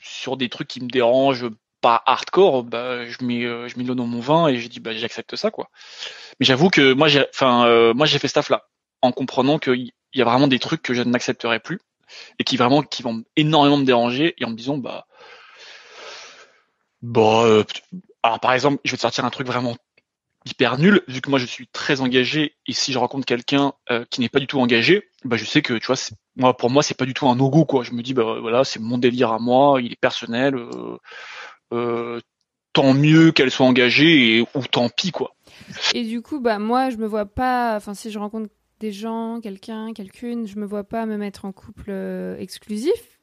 [0.02, 1.50] sur des trucs qui me dérangent
[1.84, 5.36] pas hardcore bah je mets euh, l'eau dans mon vin et je dis bah j'accepte
[5.36, 5.68] ça quoi.
[6.40, 8.64] Mais j'avoue que moi j'ai enfin euh, moi j'ai fait ce taf là
[9.02, 11.80] en comprenant qu'il y a vraiment des trucs que je n'accepterai plus
[12.38, 15.06] et qui vraiment qui vont énormément me déranger et en me disant bah
[17.02, 17.64] bah euh,
[18.22, 19.76] alors par exemple je vais te sortir un truc vraiment
[20.46, 23.74] hyper nul vu que moi je suis très engagé et si je rencontre quelqu'un
[24.08, 25.96] qui n'est pas du tout engagé bah je sais que tu vois
[26.36, 27.82] moi pour moi c'est pas du tout un no go quoi.
[27.84, 30.54] Je me dis bah voilà c'est mon délire à moi il est personnel
[32.72, 35.34] tant mieux qu'elle soit engagée et ou tant pis quoi
[35.94, 37.76] Et du coup, bah moi, je me vois pas.
[37.76, 38.50] Enfin, si je rencontre
[38.80, 43.18] des gens, quelqu'un, quelqu'une, je me vois pas me mettre en couple euh, exclusif.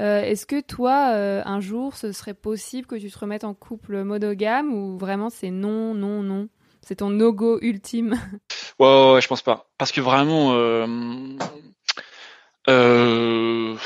[0.00, 3.54] Euh, Est-ce que toi, euh, un jour, ce serait possible que tu te remettes en
[3.54, 6.48] couple monogame ou vraiment c'est non, non, non?
[6.80, 8.18] C'est ton no-go ultime?
[8.78, 9.70] Ouais, ouais, ouais, je pense pas.
[9.78, 10.86] Parce que vraiment, euh,
[12.68, 13.76] euh,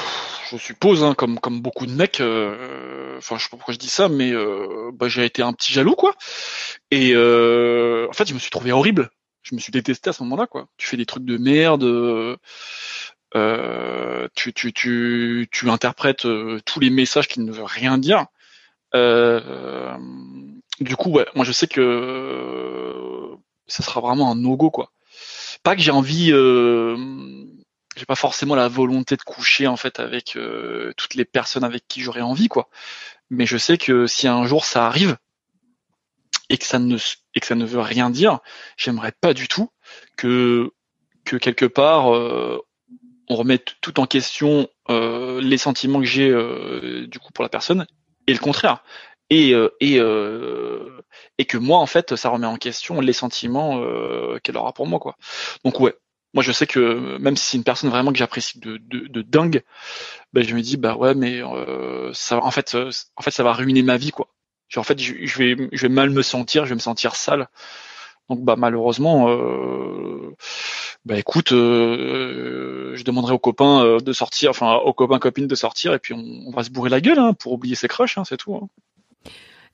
[0.50, 3.78] je suppose, hein, comme comme beaucoup de mecs, euh, enfin, je sais pas pourquoi je
[3.78, 6.14] dis ça, mais euh, bah, j'ai été un petit jaloux, quoi.
[6.90, 9.10] Et euh, en fait, je me suis trouvé horrible.
[9.42, 10.68] Je me suis détesté à ce moment-là, quoi.
[10.76, 11.84] Tu fais des trucs de merde.
[11.84, 12.36] euh,
[13.34, 18.26] euh, tu, tu, tu, tu interprètes euh, tous les messages qui ne veulent rien dire.
[18.94, 19.96] Euh,
[20.80, 23.36] du coup, ouais, moi je sais que euh,
[23.66, 24.90] ça sera vraiment un no-go, quoi.
[25.62, 26.96] Pas que j'ai envie, euh,
[27.96, 31.88] j'ai pas forcément la volonté de coucher en fait avec euh, toutes les personnes avec
[31.88, 32.68] qui j'aurais envie, quoi.
[33.30, 35.16] Mais je sais que si un jour ça arrive
[36.50, 36.96] et que ça ne
[37.34, 38.40] et que ça ne veut rien dire,
[38.76, 39.70] j'aimerais pas du tout
[40.16, 40.70] que
[41.24, 42.60] que quelque part euh,
[43.28, 47.48] on remette tout en question euh, les sentiments que j'ai euh, du coup pour la
[47.48, 47.86] personne
[48.26, 48.84] et le contraire.
[49.28, 51.02] Et euh, et euh,
[51.38, 53.82] et que moi en fait ça remet en question les sentiments
[54.44, 55.16] qu'elle aura pour moi quoi.
[55.64, 55.96] Donc ouais
[56.36, 59.62] Moi, je sais que même si c'est une personne vraiment que j'apprécie de, de, dingue,
[60.34, 63.54] ben, je me dis bah ouais, mais euh, en fait, euh, en fait, ça va
[63.54, 64.28] ruiner ma vie, quoi.
[64.76, 67.48] En fait, je, vais, je vais mal me sentir, je vais me sentir sale.
[68.28, 70.34] Donc, bah malheureusement, euh,
[71.06, 75.54] bah écoute, euh, je demanderai aux copains euh, de sortir, enfin aux copains copines de
[75.54, 78.24] sortir, et puis on, va se bourrer la gueule hein, pour oublier ses crushs, hein,
[78.28, 78.54] c'est tout.
[78.56, 78.68] hein.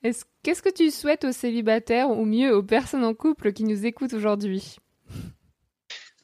[0.05, 3.85] Est-ce- Qu'est-ce que tu souhaites aux célibataires ou mieux aux personnes en couple qui nous
[3.85, 4.77] écoutent aujourd'hui?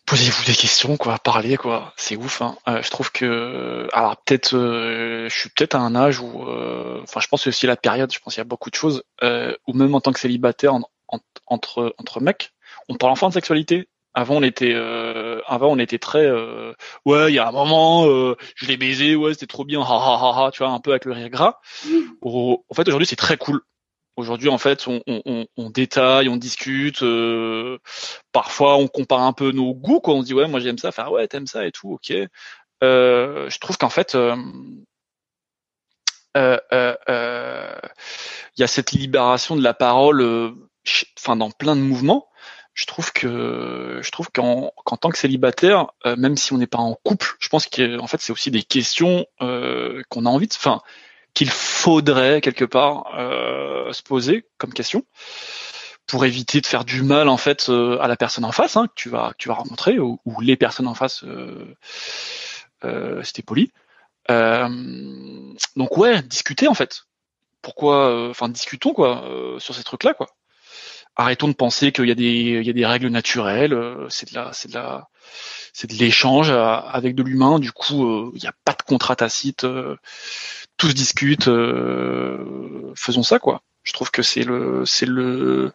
[0.09, 1.93] Posez-vous des questions, quoi, parlez, quoi.
[1.97, 2.57] C'est ouf, hein.
[2.67, 7.01] Euh, je trouve que, alors peut-être, euh, je suis peut-être à un âge où, euh,
[7.03, 9.03] enfin, je pense que aussi la période, je pense qu'il y a beaucoup de choses,
[9.23, 12.53] euh, ou même en tant que célibataire, en- en- entre entre mecs,
[12.89, 13.89] on parle enfin de sexualité.
[14.15, 16.73] Avant, on était, euh, avant, on était très, euh,
[17.05, 19.85] ouais, il y a un moment, euh, je l'ai baisé, ouais, c'était trop bien, ha
[19.85, 21.61] ha ha ha, tu vois, un peu avec le rire gras.
[22.23, 23.61] Au- en fait, aujourd'hui, c'est très cool.
[24.19, 27.03] Aujourd'hui, en fait, on, on, on, détaille, on discute.
[27.03, 27.79] euh,
[28.33, 30.01] parfois, on compare un peu nos goûts.
[30.01, 30.15] Quoi.
[30.15, 30.89] On dit ouais, moi j'aime ça.
[30.89, 31.93] Enfin ouais, t'aimes ça et tout.
[31.93, 32.13] Ok.
[32.83, 34.37] Euh, je trouve qu'en fait, euh,
[36.37, 37.79] euh, euh, euh,
[38.57, 40.21] il y a cette libération de la parole.
[40.23, 40.51] euh,
[41.19, 42.29] Enfin, dans plein de mouvements.
[42.75, 46.67] Je trouve que je trouve qu'en qu'en tant que célibataire, euh, même si on n'est
[46.69, 50.47] pas en couple, je pense qu'en fait c'est aussi des questions euh, qu'on a envie
[50.47, 50.81] de, enfin
[51.39, 55.05] qu'il faudrait quelque part euh, se poser comme question
[56.09, 58.89] pour éviter de faire du mal en fait euh, à la personne en face hein,
[58.89, 61.77] que tu vas que tu vas rencontrer ou, ou les personnes en face euh,
[62.83, 63.71] euh, c'était poli.
[64.33, 64.69] Euh,
[65.77, 67.05] donc ouais discuter en fait.
[67.63, 70.27] Pourquoi euh, enfin discutons quoi euh, sur ces trucs là quoi.
[71.15, 74.29] Arrêtons de penser qu'il y a des il y a des règles naturelles euh, c'est
[74.31, 75.07] de la c'est de la
[75.73, 77.61] c'est de l'échange euh, avec de l'humain.
[77.61, 79.97] Du coup euh, il n'y a pas de contrat tacite euh,
[80.79, 85.73] tout se discute euh, faisons ça quoi je trouve que c'est le c'est le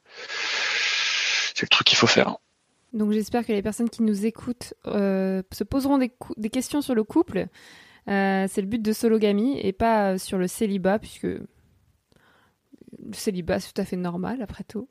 [1.53, 2.37] c'est le truc qu'il faut faire
[2.93, 7.03] Donc j'espère que les personnes qui nous écoutent euh, se poseront des, questions sur le
[7.03, 7.47] couple.
[8.09, 11.27] Euh, c'est le but de Sologamy et pas sur le célibat, puisque
[12.99, 14.89] le célibat c'est tout à fait normal après tout.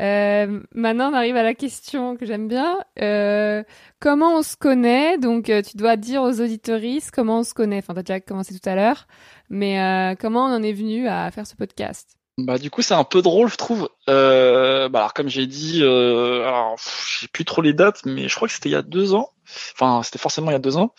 [0.00, 2.78] Euh, maintenant on arrive à la question que j'aime bien.
[3.00, 3.62] Euh,
[4.00, 5.18] comment on se connaît?
[5.18, 7.78] Donc euh, tu dois dire aux auditoristes comment on se connaît.
[7.78, 9.06] Enfin t'as déjà commencé tout à l'heure,
[9.48, 12.16] mais euh, comment on en est venu à faire ce podcast?
[12.38, 13.88] Bah du coup c'est un peu drôle je trouve.
[14.08, 16.76] Euh, bah alors comme j'ai dit, euh, alors
[17.18, 19.30] j'ai plus trop les dates, mais je crois que c'était il y a deux ans.
[19.74, 20.94] Enfin c'était forcément il y a deux ans.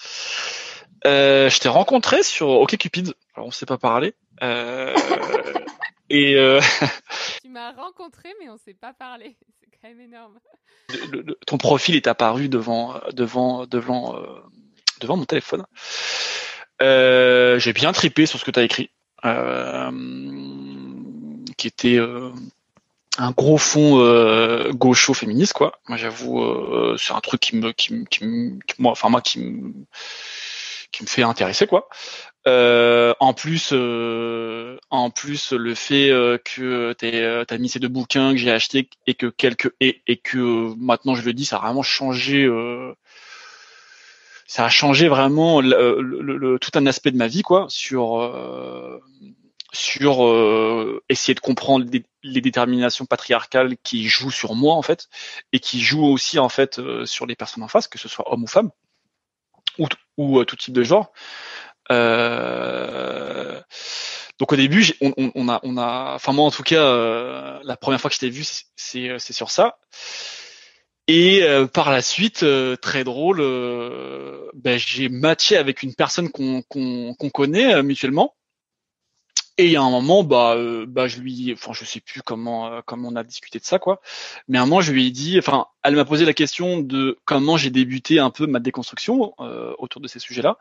[1.05, 3.13] Euh, je t'ai rencontré sur OkCupid.
[3.35, 4.13] Alors on s'est pas parlé.
[4.43, 4.93] Euh,
[6.13, 6.59] et euh,
[7.41, 9.35] Tu m'as rencontré mais on s'est pas parlé.
[9.61, 10.39] C'est quand même énorme.
[11.11, 14.39] le- le- ton profil est apparu devant devant devant euh,
[14.99, 15.65] devant mon téléphone.
[16.81, 18.89] Euh, j'ai bien tripé sur ce que tu as écrit,
[21.57, 21.99] qui était
[23.17, 23.97] un gros fond
[24.71, 25.79] gaucho féministe quoi.
[25.87, 26.43] Moi j'avoue,
[26.97, 29.73] c'est un truc qui me qui me qui me qui- moi enfin moi qui me
[30.91, 31.87] qui me fait intéresser quoi.
[32.47, 37.87] Euh, en plus, euh, en plus, le fait euh, que euh, t'as mis ces deux
[37.87, 41.57] bouquins que j'ai achetés et que quelques et, et que maintenant je le dis, ça
[41.57, 42.49] a vraiment changé.
[44.47, 48.31] ça a changé vraiment le, tout un aspect de ma vie, quoi, sur
[49.73, 50.21] sur
[51.09, 51.85] essayer de comprendre
[52.23, 55.07] les, déterminations patriarcales qui jouent sur moi en fait
[55.53, 58.43] et qui jouent aussi en fait sur les personnes en face, que ce soit homme
[58.43, 58.71] ou femme
[59.77, 59.87] ou,
[60.17, 61.11] ou tout type de genre.
[61.91, 63.59] Euh,
[64.39, 68.15] donc au début, on, a, enfin moi en tout cas, euh, la première fois que
[68.15, 68.43] je t'ai vu,
[68.75, 69.77] c'est- c'est sur ça.
[71.07, 76.29] Et euh, par la suite, euh, très drôle, euh, ben, j'ai matché avec une personne
[76.29, 76.63] qu'on
[77.33, 78.35] connaît euh, mutuellement.
[79.57, 82.21] Et il y a un moment, bah, euh, bah, je lui, enfin, je sais plus
[82.21, 84.01] comment, euh, comment on a discuté de ça, quoi.
[84.47, 87.19] Mais à un moment, je lui ai dit, enfin, elle m'a posé la question de
[87.25, 90.57] comment j'ai débuté un peu ma déconstruction euh, autour de ces sujets-là.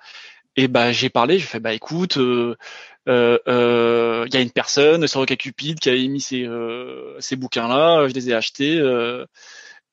[0.57, 2.57] Et bah, j'ai parlé, j'ai fait, bah, écoute, euh,
[3.09, 6.49] euh, euh, il y a une personne sur OkCupid qui a émis ces,
[7.21, 8.79] ces bouquins-là, je les ai achetés,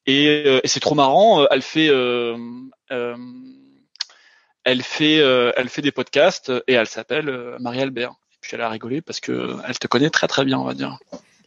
[0.06, 1.48] et, c'est trop marrant.
[1.50, 1.88] Elle fait,
[4.64, 8.12] elle fait, elle fait des podcasts et elle s'appelle Marie Albert.
[8.12, 10.74] Et puis elle a rigolé parce que elle te connaît très très bien, on va
[10.74, 10.98] dire.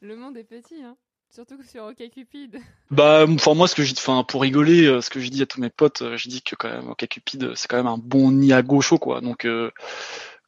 [0.03, 0.97] Le monde est petit, hein.
[1.33, 2.59] Surtout que sur OkCupid.
[2.91, 5.47] Bah, enfin moi, ce que je, enfin pour rigoler, euh, ce que je dis à
[5.47, 7.99] tous mes potes, euh, je dis que quand même OkCupid, euh, c'est quand même un
[7.99, 9.21] bon nid à gaucho, quoi.
[9.21, 9.71] Donc euh,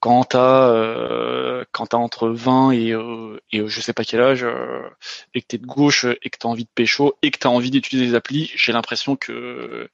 [0.00, 4.44] quand t'as, euh, quand t'as entre 20 et euh, et je sais pas quel âge,
[5.34, 7.70] et que t'es de gauche et que t'as envie de pécho et que t'as envie
[7.70, 9.88] d'utiliser les applis, j'ai l'impression que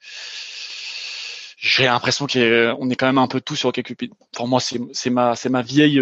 [1.58, 4.12] j'ai l'impression qu'on est quand même un peu tout sur OkCupid.
[4.32, 6.00] Pour moi, c'est ma c'est ma vieille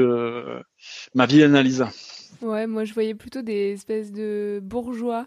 [1.14, 1.87] ma vieille analyse.
[2.43, 5.26] Ouais, moi je voyais plutôt des espèces de bourgeois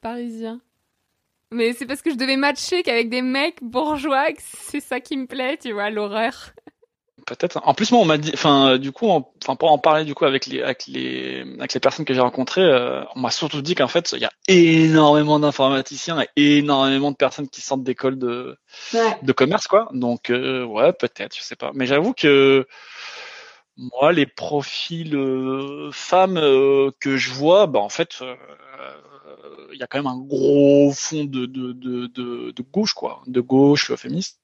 [0.00, 0.60] parisiens.
[1.52, 5.16] Mais c'est parce que je devais matcher qu'avec des mecs bourgeois que c'est ça qui
[5.16, 6.52] me plaît, tu vois, l'horreur.
[7.26, 7.60] Peut-être.
[7.64, 10.14] En plus, moi, on m'a dit, enfin, du coup, en- enfin, pour en parler du
[10.14, 13.62] coup avec les, avec les, avec les personnes que j'ai rencontrées, euh, on m'a surtout
[13.62, 18.18] dit qu'en fait, il y a énormément d'informaticiens et énormément de personnes qui sortent d'écoles
[18.18, 18.56] de,
[19.22, 19.88] de commerce, quoi.
[19.92, 21.72] Donc, euh, ouais, peut-être, je sais pas.
[21.74, 22.66] Mais j'avoue que
[23.80, 28.36] moi, les profils euh, femmes euh, que je vois, bah, en fait, euh,
[29.72, 33.22] il y a quand même un gros fond de, de, de, de, de gauche, quoi,
[33.26, 34.40] de gauche euh, féministe.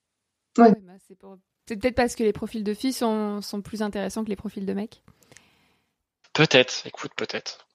[0.57, 1.37] Ouais, bah, c'est pour-
[1.68, 4.64] c'est peut-être parce que les profils de filles sont, sont plus intéressants que les profils
[4.64, 5.03] de mecs.
[6.32, 7.66] Peut-être, écoute, peut-être.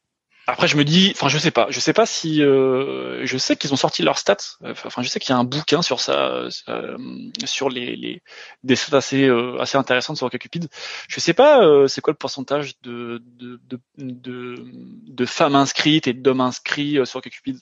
[0.47, 3.55] Après, je me dis, enfin, je sais pas, je sais pas si, euh, je sais
[3.55, 4.57] qu'ils ont sorti leurs stats.
[4.63, 6.97] Enfin, je sais qu'il y a un bouquin sur ça, euh,
[7.45, 8.23] sur les, les
[8.63, 10.67] des stats assez, euh, assez intéressantes sur OkCupid.
[11.07, 13.59] Je sais pas, euh, c'est quoi le pourcentage de de,
[13.97, 17.59] de de femmes inscrites et d'hommes inscrits euh, sur OkCupid.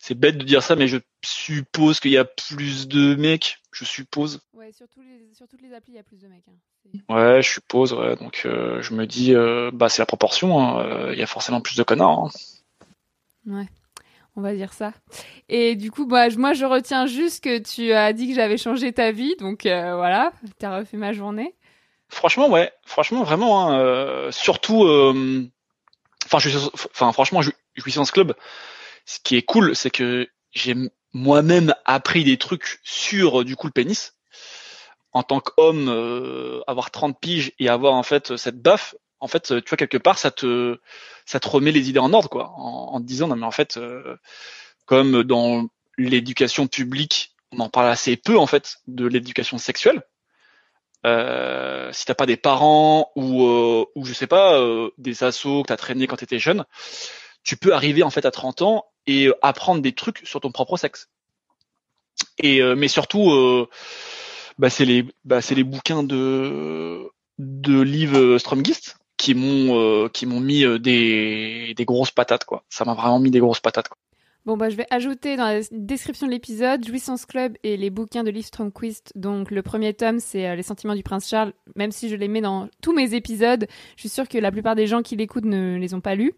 [0.00, 3.58] C'est bête de dire ça, mais je suppose qu'il y a plus de mecs.
[3.72, 4.40] Je suppose.
[4.54, 6.44] Ouais, sur, tous les, sur toutes les applis, il y a plus de mecs.
[6.48, 7.14] hein.
[7.14, 7.92] Ouais, je suppose.
[7.92, 8.16] Ouais.
[8.16, 10.58] Donc, euh, je me dis, euh, bah, c'est la proportion.
[10.60, 10.80] hein.
[10.86, 12.24] Euh, Il y a forcément plus de connards.
[12.24, 12.30] hein.
[13.46, 13.66] Ouais,
[14.34, 14.92] on va dire ça.
[15.48, 18.92] Et du coup, bah, moi, je retiens juste que tu as dit que j'avais changé
[18.92, 21.54] ta vie, donc euh, voilà, t'as refait ma journée.
[22.08, 22.72] Franchement, ouais.
[22.84, 24.30] Franchement, vraiment.
[24.32, 24.84] surtout,
[26.24, 26.56] enfin, je,
[26.92, 28.32] enfin, franchement, Jou- Jouissance Club.
[29.06, 30.74] Ce qui est cool, c'est que j'ai
[31.14, 34.14] moi-même appris des trucs sur euh, du coup le pénis.
[35.12, 39.62] En tant qu'homme, euh, avoir 30 piges et avoir en fait cette baffe, en fait,
[39.64, 40.78] tu vois quelque part, ça te,
[41.24, 43.50] ça te remet les idées en ordre, quoi, en, en te disant non mais en
[43.50, 44.18] fait, euh,
[44.84, 50.02] comme dans l'éducation publique, on en parle assez peu en fait de l'éducation sexuelle.
[51.04, 55.62] Euh, si t'as pas des parents ou euh, ou je sais pas euh, des assos
[55.62, 56.64] que t'as traîné quand t'étais jeune,
[57.44, 60.50] tu peux arriver en fait à 30 ans et euh, apprendre des trucs sur ton
[60.50, 61.08] propre sexe.
[62.38, 63.68] Et euh, mais surtout, euh,
[64.58, 70.40] bah c'est les bah c'est les bouquins de de Liv Stromgist qui m'ont qui m'ont
[70.40, 72.64] mis des des grosses patates quoi.
[72.68, 73.88] Ça m'a vraiment mis des grosses patates.
[73.88, 73.98] Quoi.
[74.46, 78.22] Bon, bah, je vais ajouter dans la description de l'épisode Jouissance Club et les bouquins
[78.22, 79.12] de Liv Stromquist.
[79.16, 81.52] Donc, le premier tome, c'est Les sentiments du prince Charles.
[81.74, 84.76] Même si je les mets dans tous mes épisodes, je suis sûre que la plupart
[84.76, 86.32] des gens qui l'écoutent ne les ont pas lus.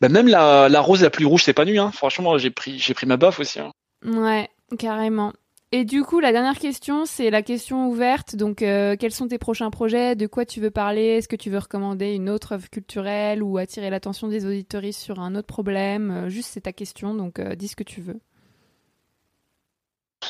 [0.00, 1.90] Bah même la la rose la plus rouge c'est pas nu hein.
[1.92, 3.60] Franchement j'ai pris j'ai pris ma baffe aussi.
[3.60, 3.72] Hein.
[4.04, 4.48] Ouais,
[4.78, 5.32] carrément.
[5.76, 8.36] Et du coup, la dernière question, c'est la question ouverte.
[8.36, 10.14] Donc, euh, quels sont tes prochains projets?
[10.14, 11.16] De quoi tu veux parler?
[11.16, 15.18] Est-ce que tu veux recommander une autre œuvre culturelle ou attirer l'attention des auditoristes sur
[15.18, 16.12] un autre problème?
[16.12, 18.20] Euh, Juste, c'est ta question, donc euh, dis ce que tu veux.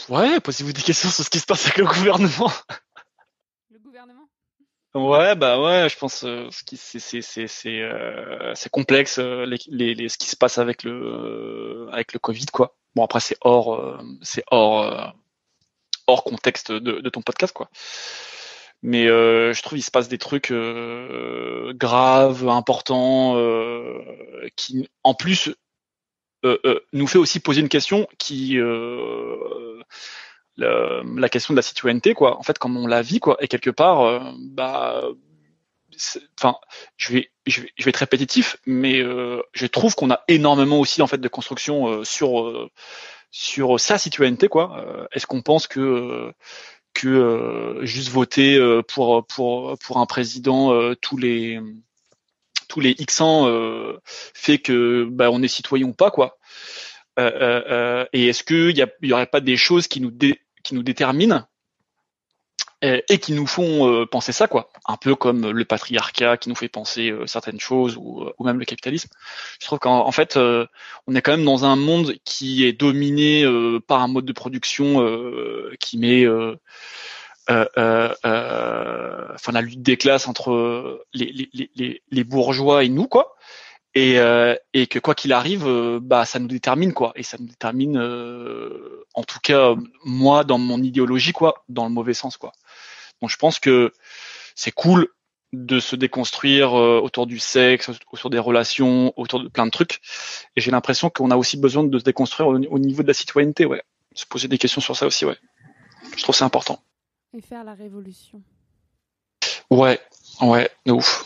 [0.08, 2.50] Ouais, posez-vous des questions sur ce qui se passe avec le gouvernement.
[4.94, 9.44] Ouais, bah ouais, je pense euh, ce qui c'est c'est c'est c'est euh, complexe euh,
[9.44, 12.76] les, les, les- ce qui se passe avec le avec le Covid quoi.
[12.94, 15.12] Bon après c'est hors euh, c'est hors
[16.06, 17.68] hors contexte de, de ton podcast quoi.
[18.82, 23.36] Mais je trouve il se passe des trucs graves, importants,
[24.56, 25.50] qui en plus
[26.92, 28.58] nous fait aussi poser une question qui
[30.60, 32.38] euh, la, question de la citoyenneté quoi.
[32.38, 33.36] En fait comme on la vit quoi.
[33.40, 35.02] Et quelque part euh, bah
[36.38, 36.56] enfin
[36.96, 40.80] je vais je vais je vais être répétitif mais euh, je trouve qu'on a énormément
[40.80, 42.68] aussi en fait de construction euh, sur euh,
[43.30, 44.76] sur sa citoyenneté quoi.
[44.78, 46.32] Euh, est-ce qu'on pense que euh,
[46.94, 51.60] que juste voter pour pour pour un président tous les
[52.68, 53.48] tous les X ans
[54.34, 56.38] fait que bah, on est citoyen ou pas quoi.
[57.18, 57.30] Euh,
[57.68, 60.40] euh, et est-ce qu'il y, a- il y aurait pas des choses qui nous, dé-
[60.64, 61.46] qui nous déterminent
[63.08, 66.54] et qui nous font euh, penser ça, quoi Un peu comme le patriarcat qui nous
[66.54, 69.08] fait penser euh, certaines choses ou, euh, ou même le capitalisme.
[69.60, 73.44] Je trouve qu'en en fait, on est quand même dans un monde qui est dominé
[73.86, 76.26] par un mode de production euh, qui met
[77.48, 77.72] enfin
[79.52, 83.36] la lutte des classes entre les, les bourgeois et nous, quoi
[83.94, 87.36] et, euh, et que quoi qu'il arrive, euh, bah ça nous détermine quoi, et ça
[87.38, 89.74] nous détermine, euh, en tout cas
[90.04, 92.52] moi dans mon idéologie quoi, dans le mauvais sens quoi.
[93.20, 93.92] Donc je pense que
[94.54, 95.08] c'est cool
[95.52, 100.00] de se déconstruire euh, autour du sexe, autour des relations, autour de plein de trucs,
[100.56, 103.14] et j'ai l'impression qu'on a aussi besoin de se déconstruire au, au niveau de la
[103.14, 103.82] citoyenneté, ouais,
[104.14, 105.38] se poser des questions sur ça aussi, ouais.
[106.16, 106.82] Je trouve c'est important.
[107.32, 108.42] Et faire la révolution.
[109.70, 110.00] Ouais,
[110.40, 111.24] ouais, de ouf.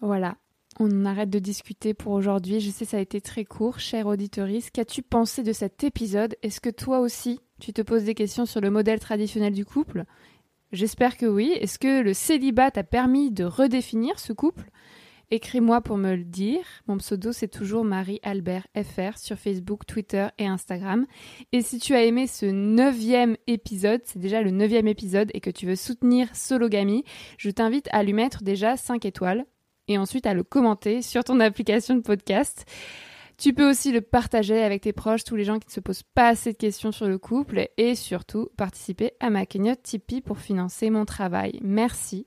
[0.00, 0.36] Voilà.
[0.80, 2.60] On arrête de discuter pour aujourd'hui.
[2.60, 4.70] Je sais ça a été très court, cher auditoris.
[4.70, 6.36] Qu'as-tu pensé de cet épisode?
[6.42, 10.04] Est-ce que toi aussi, tu te poses des questions sur le modèle traditionnel du couple?
[10.70, 11.52] J'espère que oui.
[11.60, 14.70] Est-ce que le célibat t'a permis de redéfinir ce couple?
[15.32, 16.62] Écris-moi pour me le dire.
[16.86, 21.06] Mon pseudo, c'est toujours Marie-Albert FR sur Facebook, Twitter et Instagram.
[21.50, 25.50] Et si tu as aimé ce neuvième épisode, c'est déjà le neuvième épisode et que
[25.50, 27.02] tu veux soutenir Sologamy,
[27.36, 29.44] je t'invite à lui mettre déjà 5 étoiles
[29.88, 32.64] et ensuite à le commenter sur ton application de podcast.
[33.38, 36.02] Tu peux aussi le partager avec tes proches, tous les gens qui ne se posent
[36.02, 40.38] pas assez de questions sur le couple et surtout participer à ma cagnotte Tipeee pour
[40.38, 41.60] financer mon travail.
[41.62, 42.26] Merci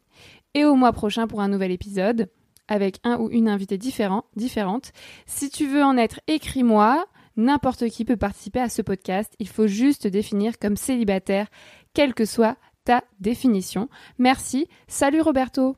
[0.54, 2.30] et au mois prochain pour un nouvel épisode
[2.68, 4.94] avec un ou une invitée différent, différente.
[5.26, 7.06] Si tu veux en être, écris-moi.
[7.38, 9.34] N'importe qui peut participer à ce podcast.
[9.40, 11.48] Il faut juste te définir comme célibataire,
[11.94, 13.90] quelle que soit ta définition.
[14.18, 14.68] Merci.
[14.88, 15.76] Salut Roberto.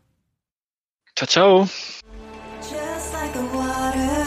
[1.15, 1.57] Ciao, ciao.
[3.13, 4.17] Like water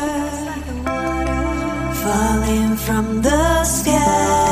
[2.03, 4.46] falling from the sky.